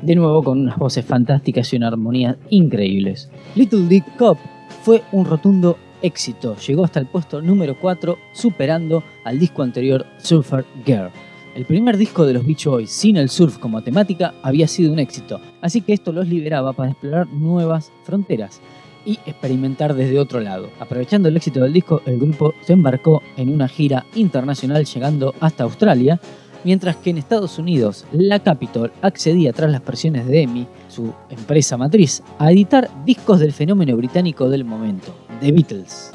de 0.00 0.14
nuevo 0.14 0.42
con 0.42 0.60
unas 0.60 0.78
voces 0.78 1.04
fantásticas 1.04 1.72
y 1.72 1.76
una 1.76 1.88
armonía 1.88 2.36
increíbles. 2.50 3.30
Little 3.54 3.86
Dick 3.88 4.16
Cop 4.16 4.38
fue 4.82 5.02
un 5.12 5.24
rotundo 5.24 5.76
éxito, 6.02 6.56
llegó 6.56 6.84
hasta 6.84 7.00
el 7.00 7.06
puesto 7.06 7.40
número 7.40 7.78
4, 7.78 8.18
superando 8.32 9.02
al 9.24 9.38
disco 9.38 9.62
anterior 9.62 10.06
Surfer 10.18 10.64
Girl. 10.84 11.10
El 11.54 11.66
primer 11.66 11.98
disco 11.98 12.24
de 12.24 12.32
los 12.32 12.46
Beach 12.46 12.64
Boys 12.64 12.90
sin 12.90 13.16
el 13.18 13.28
surf 13.28 13.58
como 13.58 13.82
temática 13.82 14.34
había 14.42 14.66
sido 14.66 14.92
un 14.92 14.98
éxito, 14.98 15.38
así 15.60 15.82
que 15.82 15.92
esto 15.92 16.10
los 16.12 16.26
liberaba 16.26 16.72
para 16.72 16.90
explorar 16.90 17.28
nuevas 17.28 17.92
fronteras 18.04 18.60
y 19.04 19.18
experimentar 19.26 19.94
desde 19.94 20.18
otro 20.18 20.40
lado. 20.40 20.70
Aprovechando 20.80 21.28
el 21.28 21.36
éxito 21.36 21.60
del 21.60 21.72
disco, 21.72 22.00
el 22.06 22.18
grupo 22.18 22.54
se 22.62 22.72
embarcó 22.72 23.22
en 23.36 23.50
una 23.52 23.68
gira 23.68 24.06
internacional 24.14 24.84
llegando 24.84 25.34
hasta 25.40 25.64
Australia, 25.64 26.20
mientras 26.64 26.96
que 26.96 27.10
en 27.10 27.18
Estados 27.18 27.58
Unidos 27.58 28.04
la 28.12 28.38
Capitol 28.40 28.92
accedía 29.02 29.52
tras 29.52 29.70
las 29.70 29.80
presiones 29.80 30.26
de 30.26 30.42
EMI, 30.42 30.66
su 30.88 31.12
empresa 31.30 31.76
matriz, 31.76 32.22
a 32.38 32.52
editar 32.52 32.88
discos 33.04 33.40
del 33.40 33.52
fenómeno 33.52 33.96
británico 33.96 34.48
del 34.48 34.64
momento, 34.64 35.14
The 35.40 35.52
Beatles. 35.52 36.12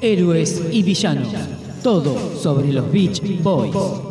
Héroes 0.00 0.62
y 0.72 0.82
villanos, 0.82 1.28
todo 1.82 2.16
sobre 2.36 2.72
los 2.72 2.90
Beach 2.90 3.42
Boys. 3.42 4.09